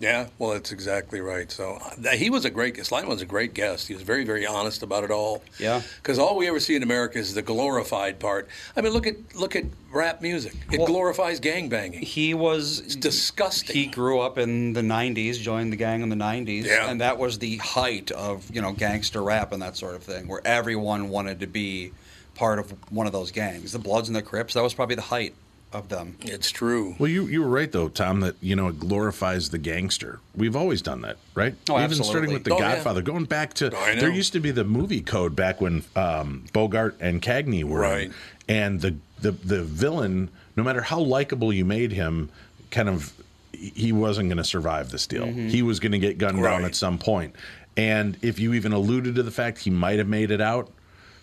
[0.00, 1.52] Yeah, well, that's exactly right.
[1.52, 2.82] So uh, he was a great.
[2.86, 3.86] Sleiman was a great guest.
[3.86, 5.42] He was very, very honest about it all.
[5.58, 5.82] Yeah.
[5.96, 8.48] Because all we ever see in America is the glorified part.
[8.74, 10.54] I mean, look at look at rap music.
[10.72, 12.02] It Well- glorifies gangbanging.
[12.02, 13.76] He was It's disgusting.
[13.76, 16.90] He grew up in the '90s, joined the gang in the '90s, Yeah.
[16.90, 20.28] and that was the height of you know gangster rap and that sort of thing,
[20.28, 21.92] where everyone wanted to be
[22.34, 23.72] part of one of those gangs.
[23.72, 24.54] The Bloods and the Crips.
[24.54, 25.34] That was probably the height
[25.72, 26.16] of them.
[26.22, 26.96] it's true.
[26.98, 28.20] Well, you you were right though, Tom.
[28.20, 30.18] That you know it glorifies the gangster.
[30.34, 31.54] We've always done that, right?
[31.68, 32.10] Oh, Even absolutely.
[32.10, 32.74] starting with the Oh, yeah.
[32.74, 34.00] Godfather, going back to I know.
[34.00, 37.90] there used to be the movie code back when um, Bogart and Cagney were in.
[37.90, 38.10] Right.
[38.48, 42.30] and the the the villain, no matter how likable you made him,
[42.70, 43.12] kind of
[43.52, 45.26] he wasn't going to survive this deal.
[45.26, 47.36] He was going to get gunned down at some point.
[47.76, 50.70] And if you even alluded to the fact he might have made it out,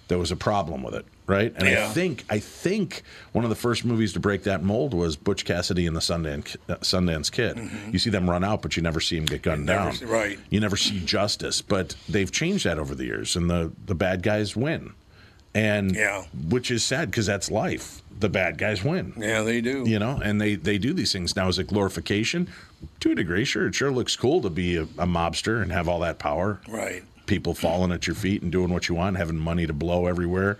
[0.07, 1.53] there was a problem with it, right?
[1.55, 3.03] And I think I think
[3.33, 6.55] one of the first movies to break that mold was Butch Cassidy and the Sundance
[6.69, 7.59] uh, Sundance Kid.
[7.91, 10.09] You see them run out, but you never see him get gunned never down.
[10.09, 10.39] right.
[10.49, 14.23] You never see justice, but they've changed that over the years, and the the bad
[14.23, 14.93] guys win.
[15.55, 16.23] and Yeah.
[16.49, 18.01] which is sad because that's life.
[18.19, 19.13] The bad guys win.
[19.17, 19.83] Yeah, they do.
[19.87, 22.47] You know, and they they do these things now as a glorification
[23.01, 23.45] to a degree.
[23.45, 26.59] Sure, it sure looks cool to be a, a mobster and have all that power.
[26.67, 27.03] Right.
[27.28, 30.57] People falling at your feet and doing what you want, having money to blow everywhere.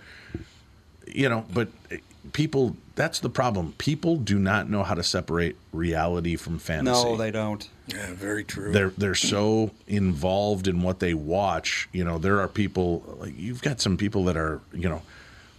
[1.08, 1.98] You know, but eh,
[2.34, 3.74] people that's the problem.
[3.78, 7.04] People do not know how to separate reality from fantasy.
[7.04, 7.68] No, they don't.
[7.88, 8.72] Yeah, very true.
[8.72, 11.88] They're they're so involved in what they watch.
[11.94, 15.02] You know, there are people like you've got some people that are you know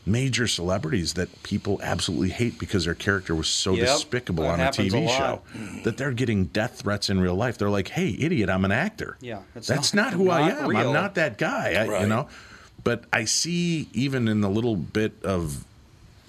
[0.09, 4.65] major celebrities that people absolutely hate because their character was so Yep, despicable on a
[4.65, 5.43] happens a TV show
[5.85, 7.59] that they're getting death threats in real life.
[7.59, 9.17] They're like, "Hey, idiot, I'm an actor.
[9.21, 10.67] Yeah, it's that's not- not, who I am.
[10.69, 11.75] real." I'm not that guy.
[11.75, 12.29] I, You know."
[12.85, 15.65] But I see even in the little bit of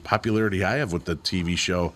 [0.04, 1.94] popularity I have with the TV show,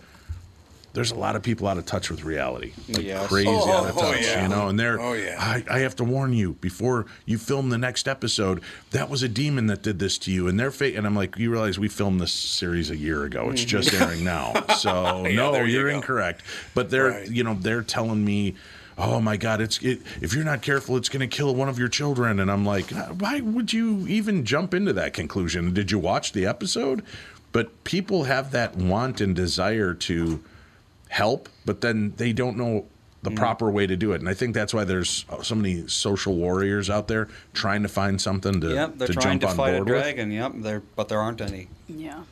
[0.94, 3.26] there's a lot of people out of touch with reality, like Yes.
[3.26, 4.22] crazy oh, oh, out of oh, touch.
[4.22, 4.44] yeah.
[4.44, 5.00] You know, and they're.
[5.00, 5.36] Oh, yeah.
[5.38, 8.62] I, I have to warn you before you film the next episode.
[8.92, 10.94] That was a demon that did this to you, and their fate.
[10.94, 13.50] And I'm like, you realize we filmed this series a year ago.
[13.50, 14.02] It's just mm-hmm.
[14.04, 16.42] airing now, so Yeah, no, you you're incorrect.
[16.74, 17.30] But they're, Right.
[17.30, 18.54] you know, they're telling me.
[18.96, 19.60] Oh my God!
[19.60, 22.38] It's it, if you're not careful, it's going to kill one of your children.
[22.38, 25.74] And I'm like, uh, why would you even jump into that conclusion?
[25.74, 27.02] Did you watch the episode?
[27.50, 30.44] But people have that want and desire to
[31.14, 32.84] help, but then they don't know
[33.22, 33.36] the Mm.
[33.36, 34.20] proper way to do it.
[34.20, 38.20] And I think that's why there's so many social warriors out there trying to find
[38.20, 40.02] something to, Yep, they're to trying jump to on fight a board with.
[40.02, 40.30] dragon.
[40.32, 41.68] Yep, there, but there aren't any.
[41.88, 42.22] Yeah.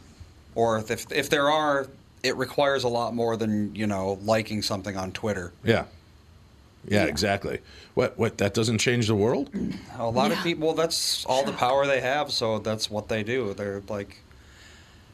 [0.57, 1.87] Or if if there are,
[2.25, 5.53] it requires a lot more than you know liking something on Twitter.
[5.65, 5.85] Yeah.
[6.87, 7.05] yeah.
[7.05, 7.05] Yeah.
[7.05, 7.61] exactly.
[7.95, 8.19] What?
[8.19, 8.37] What?
[8.39, 9.49] That doesn't change the world?
[9.99, 13.55] A lot of people, that's all the power they have, so that's what they do.
[13.55, 14.19] They're like,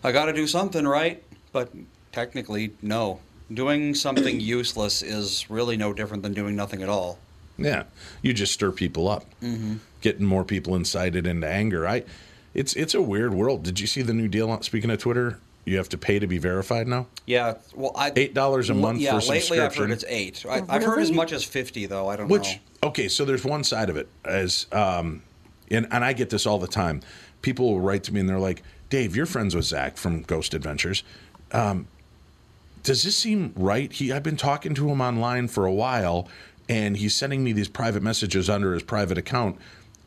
[0.02, 1.68] I got to do something right, but
[2.12, 3.20] technically, no.
[3.53, 7.18] Doing something useless is really no different than doing nothing at all.
[7.57, 7.84] Yeah,
[8.22, 9.76] you just stir people up, Mm-hmm.
[10.01, 11.88] getting more people incited into anger.
[11.88, 12.05] I,
[12.55, 13.62] it's it's a weird world.
[13.64, 14.61] Did you see the new deal?
[14.62, 17.07] Speaking of Twitter, you have to pay to be verified now.
[17.26, 19.82] Yeah, well, I Eight dollars a month Yeah, for lately I've subscription.
[19.82, 20.44] heard it's eight.
[20.49, 22.09] I, I've heard as much as fifty though.
[22.09, 22.32] I don't know.
[22.32, 22.88] Which know.
[22.90, 25.22] okay, so there's one side of it as um,
[25.70, 27.03] and and I get this all the time.
[27.42, 30.55] People will write to me and they're like, "Dave, you're friends with Zach from Ghost
[30.55, 31.03] Adventures.
[31.51, 31.88] Um,
[32.89, 33.93] does this seem right?
[33.93, 36.28] He I've been talking to him online for a while,
[36.68, 39.57] and he's sending me these private messages under his private account,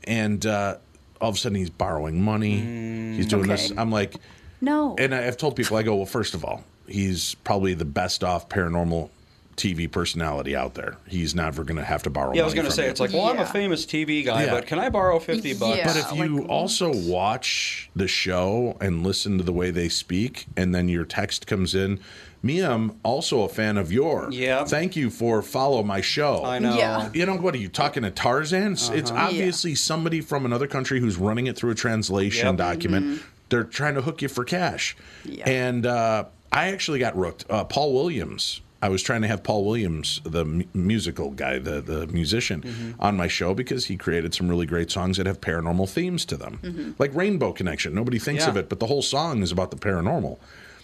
[0.03, 0.77] and uh,
[1.21, 3.15] all of a sudden he's borrowing money.
[3.15, 3.71] he's doing this.
[3.77, 4.15] I'm like,
[4.59, 4.95] No.
[4.97, 8.49] and I've told people, I go, well, first of all, he's probably the best off
[8.49, 9.09] paranormal
[9.57, 10.97] TV personality out there.
[11.07, 12.33] He's never going to have to borrow.
[12.33, 14.25] Yeah, I was going going to to say it's like, well, I'm a famous TV
[14.25, 14.51] guy, Yeah.
[14.51, 15.77] but can I borrow fifty bucks?
[15.77, 15.87] Yeah.
[15.87, 20.47] But if you like, also watch the show and listen to the way they speak,
[20.57, 21.99] and then your text comes in,
[22.43, 24.29] me, I'm also a fan of your.
[24.31, 24.63] Yeah.
[24.65, 26.43] Thank you for follow my show.
[26.43, 26.75] I know.
[26.75, 27.09] Yeah.
[27.13, 27.53] You know what?
[27.55, 28.73] Are you talking to Tarzan?
[28.73, 29.27] It's- It's Uh-huh.
[29.27, 32.57] obviously somebody from another country who's running it through a translation Yep.
[32.57, 33.21] document.
[33.49, 34.95] They're trying to hook you for cash.
[35.25, 35.47] Yeah.
[35.49, 37.45] And uh, I actually got rooked.
[37.49, 38.61] Uh, Paul Williams.
[38.83, 42.91] I was trying to have Paul Williams, the mu- musical guy, the the musician, Mm-hmm.
[42.99, 46.35] on my show because he created some really great songs that have paranormal themes to
[46.35, 46.91] them, Mm-hmm.
[46.97, 47.93] like Rainbow Connection.
[47.93, 48.49] Nobody thinks Yeah.
[48.49, 50.39] of it, but the whole song is about the paranormal.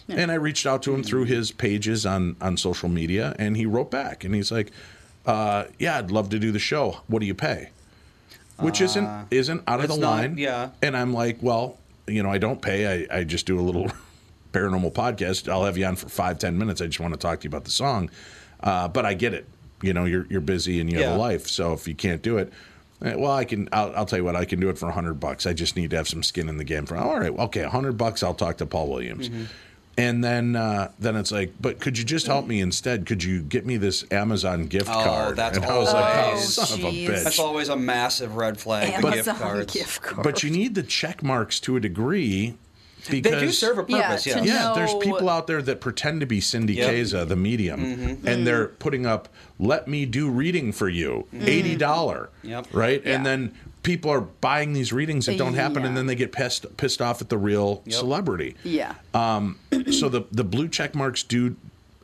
[0.09, 3.65] And I reached out to him through his pages on on social media, and he
[3.65, 4.71] wrote back, and he's like,
[5.25, 7.01] uh, "Yeah, I'd love to do the show.
[7.07, 7.69] What do you pay?"
[8.59, 10.37] Which isn't isn't out of the not- line.
[10.37, 10.69] yeah.
[10.81, 11.77] And I'm like, well,
[12.07, 13.05] you know, I don't pay.
[13.09, 13.91] I, I just do a little
[14.53, 15.51] paranormal podcast.
[15.51, 16.81] I'll have you on for five ten minutes.
[16.81, 18.09] I just want to talk to you about the song.
[18.63, 19.45] Uh, but I get it.
[19.83, 21.47] You know, you're you're busy and you have a life.
[21.47, 22.51] So if you can't do it,
[23.03, 23.69] eh, well, I can.
[23.71, 24.35] I'll, I'll tell you what.
[24.35, 25.45] I can do it for a hundred bucks.
[25.45, 26.85] I just need to have some skin in the game.
[26.87, 28.23] For all right, okay, a hundred bucks.
[28.23, 29.29] I'll talk to Paul Williams.
[29.29, 29.43] Mm-hmm.
[29.99, 33.07] And then, uh, then it's like, but could you just help me instead?
[33.07, 35.37] Could you get me this Amazon gift Oh, card?
[35.37, 37.23] that's and I was like, oh, always- son of a bitch.
[37.23, 39.01] That's always a massive red flag.
[39.01, 39.73] the gift cards.
[39.73, 40.23] gift card.
[40.23, 42.55] But you need the check marks to a degree
[43.09, 44.25] because They do serve a purpose.
[44.27, 44.45] Yeah, yes.
[44.47, 46.89] yeah, there's people out there that pretend to be Cindy Yep.
[46.93, 48.27] Kaza, the medium, Mm-hmm.
[48.27, 52.67] and they're putting up "Let me do reading for you," eighty dollar, Yep.
[52.73, 53.01] right?
[53.05, 53.15] Yeah.
[53.15, 53.53] And then
[53.87, 57.21] people are buying these readings that don't happen, and then they get pissed pissed off
[57.21, 57.93] at the real Yep.
[57.95, 58.55] celebrity.
[58.63, 58.95] yeah.
[59.13, 61.55] so the the blue check marks do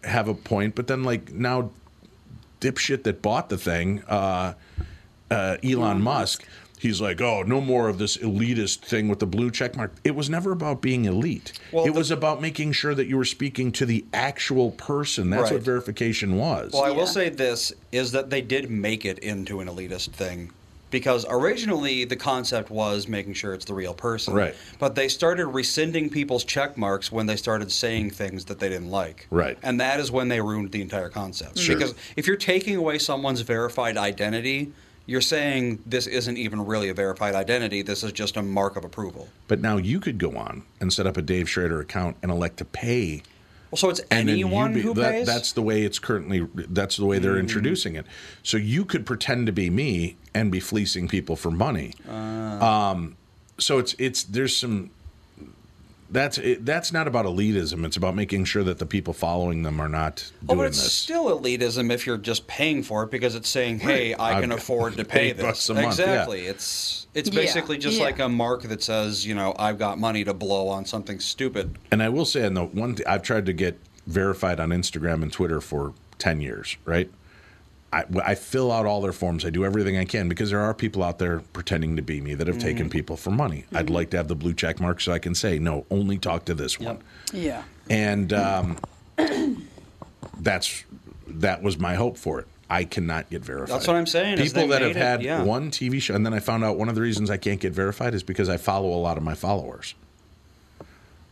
[0.06, 1.70] have a point, but then like now,
[2.62, 4.54] dipshit that bought the thing, uh,
[5.30, 6.46] uh, Elon Musk.
[6.80, 9.94] He's like, oh, no more of this elitist thing with the blue check mark.
[10.04, 11.54] It was never about being elite.
[11.72, 15.30] Well, it the- was about making sure that you were speaking to the actual person.
[15.30, 15.54] That's Right.
[15.54, 16.74] what verification was.
[16.74, 20.52] Well, I will say this is that they did make it into an elitist thing.
[20.94, 24.36] Because originally the concept was making sure it's the real person.
[24.36, 24.54] Right.
[24.78, 28.92] But they started rescinding people's check marks when they started saying things that they didn't
[28.92, 29.26] like.
[29.32, 29.58] Right.
[29.64, 31.58] And that is when they ruined the entire concept.
[31.58, 31.76] Sure.
[31.76, 34.72] Because if you're taking away someone's verified identity,
[35.08, 37.82] you're saying this isn't even really a verified identity.
[37.82, 39.30] This is just a mark of approval.
[39.48, 42.58] But now you could go on and set up a Dave Schrader account and elect
[42.58, 43.24] to pay.
[43.74, 45.26] Well, so it's and anyone be- who that- pays.
[45.26, 46.46] That's the way it's currently.
[46.54, 47.40] That's the way they're Mm.
[47.40, 48.06] introducing it.
[48.44, 51.96] So you could pretend to be me and be fleecing people for money.
[52.08, 52.92] Ah.
[52.92, 53.16] Um,
[53.58, 54.92] so it's it's there's some.
[56.14, 57.86] That's it, that's not about elitism.
[57.86, 60.82] It's about making sure that the people following them are not Doing Oh, but it's
[60.82, 60.94] this.
[60.94, 64.52] still elitism if you're just paying for it because it's saying, "Hey, I I've can
[64.52, 66.06] afford to pay this." a month, yeah.
[66.06, 66.46] exactly.
[66.46, 68.04] It's it's Yeah, basically just yeah.
[68.06, 71.78] like a mark that says, you know, I've got money to blow on something stupid.
[71.92, 75.24] And I will say, and the one th- I've tried to get verified on Instagram
[75.24, 77.10] and Twitter for ten years, right?
[77.94, 79.46] I, I fill out all their forms.
[79.46, 82.34] I do everything I can because there are people out there pretending to be me
[82.34, 82.92] that have taken Mhm.
[82.92, 83.66] people for money.
[83.72, 86.46] I'd like to have the blue check mark so I can say, no, only talk
[86.46, 86.98] to this one.
[87.32, 87.62] Yeah.
[87.92, 88.78] And um,
[90.40, 90.84] that's
[91.28, 92.48] that was my hope for it.
[92.70, 93.76] I cannot get verified.
[93.76, 95.44] That's what I'm saying, People that have it- had yeah.
[95.44, 97.74] one TV show, and then I found out one of the reasons I can't get
[97.74, 99.94] verified is because I follow a lot of my followers.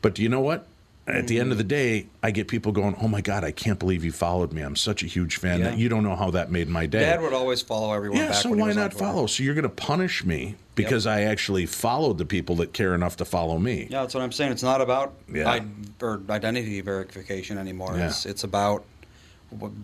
[0.03, 0.67] But do you know what?
[1.11, 1.69] At the end of the mm.
[1.69, 4.61] day, I get people going, "Oh my god, I can't believe you followed me.
[4.61, 5.59] I'm such a huge fan.
[5.59, 5.69] Yeah.
[5.69, 8.27] That you don't know how that made my day." Dad would always follow everyone yeah,
[8.27, 8.35] back.
[8.35, 9.27] so why not follow?
[9.27, 13.17] So you're going to punish me because I actually followed the people that care enough
[13.17, 13.87] to follow me.
[13.89, 14.51] Yeah, that's what I'm saying.
[14.51, 15.49] It's not about Yeah.
[15.49, 15.61] I,
[16.01, 17.95] or identity verification anymore.
[17.97, 18.07] Yeah.
[18.07, 18.85] It's it's about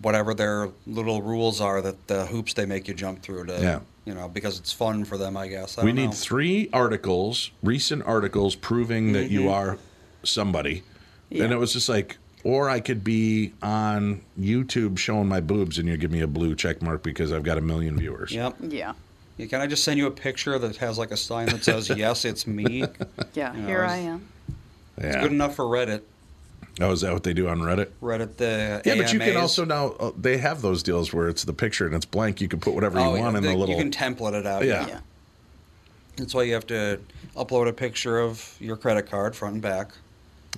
[0.02, 3.80] whatever their little rules are that the hoops they make you jump through to Yeah.
[4.06, 5.36] you know because it's fun for them.
[5.36, 6.12] I guess I we need know.
[6.12, 9.34] three articles, recent articles proving that mm-hmm.
[9.34, 9.78] you are
[10.24, 10.82] somebody.
[11.30, 11.44] Yeah.
[11.44, 15.88] And it was just like, or I could be on YouTube showing my boobs and
[15.88, 18.32] you give me a blue check mark because I've got a million viewers.
[18.32, 18.56] Yep.
[18.62, 18.92] Yeah.
[19.36, 21.88] Yeah, can I just send you a picture that has like a sign that says
[21.96, 22.84] "Yes, it's me"?
[23.34, 24.26] Yeah, You know, here it's- I am.
[25.00, 25.06] Yeah.
[25.06, 26.02] It's good enough for Reddit.
[26.80, 27.88] Oh, is that what they do on Reddit?
[28.02, 31.44] Reddit the Yeah, but you can also now uh, they have those deals where it's
[31.44, 32.40] the picture and it's blank.
[32.40, 33.76] You can put whatever you Oh, yeah, want in the- the little.
[33.76, 34.64] You can template it out.
[34.64, 34.86] Yeah.
[34.88, 35.00] Yeah.
[36.16, 36.98] That's why you have to
[37.36, 39.90] upload a picture of your credit card front and back.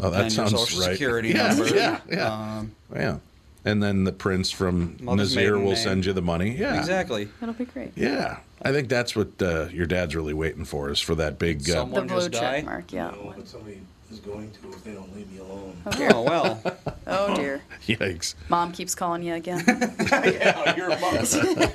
[0.02, 0.92] Oh, that and sounds your social right.
[0.92, 1.74] security Yeah, number.
[1.76, 2.56] yeah, yeah.
[2.58, 3.18] Um, yeah.
[3.64, 5.76] And then the prince from Mother's Nazir will name.
[5.76, 6.52] send you the money.
[6.56, 7.28] Yeah, Exactly.
[7.40, 7.92] That'll be great.
[7.94, 11.68] Yeah, I think that's what uh, your dad's really waiting for is for that big.
[11.68, 13.10] Uh, The blue check mark, yeah.
[13.10, 13.80] No, but somebody
[14.10, 15.76] is going to if they don't leave me alone.
[15.84, 16.10] Oh, dear.
[16.14, 16.62] Oh, well.
[17.12, 17.60] Oh dear.
[17.88, 18.34] Yikes.
[18.48, 19.64] Mom keeps calling you again.
[19.66, 21.26] yeah, your mother.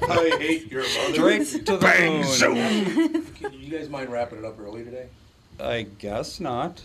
[0.10, 1.14] I hate your mother.
[1.14, 2.24] Straight to the Bang, moon.
[2.24, 3.26] zoom.
[3.36, 5.08] Can you guys mind wrapping it up early today?
[5.60, 6.82] I guess not.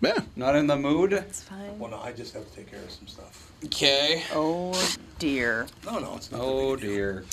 [0.00, 0.20] Yeah.
[0.36, 1.12] Not in the mood.
[1.12, 1.78] It's fine.
[1.78, 3.52] Well, no, I just have to take care of some stuff.
[3.64, 4.22] Okay.
[4.32, 4.72] Oh
[5.18, 5.66] dear.
[5.84, 6.40] No, no, it's not.
[6.42, 7.24] Oh dear.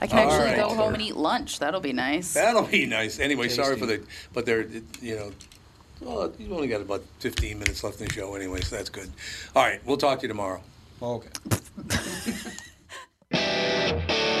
[0.00, 0.56] I can All actually right.
[0.56, 1.58] go home and eat lunch.
[1.58, 2.34] That'll be nice.
[2.34, 3.18] That'll be nice.
[3.18, 4.66] Anyway, sorry for the, but there,
[5.00, 5.32] you know,
[6.00, 9.10] well, you've only got about 15 minutes left in the show anyway, so that's good.
[9.54, 10.62] All right, we'll talk to you tomorrow.
[11.00, 11.28] Okay.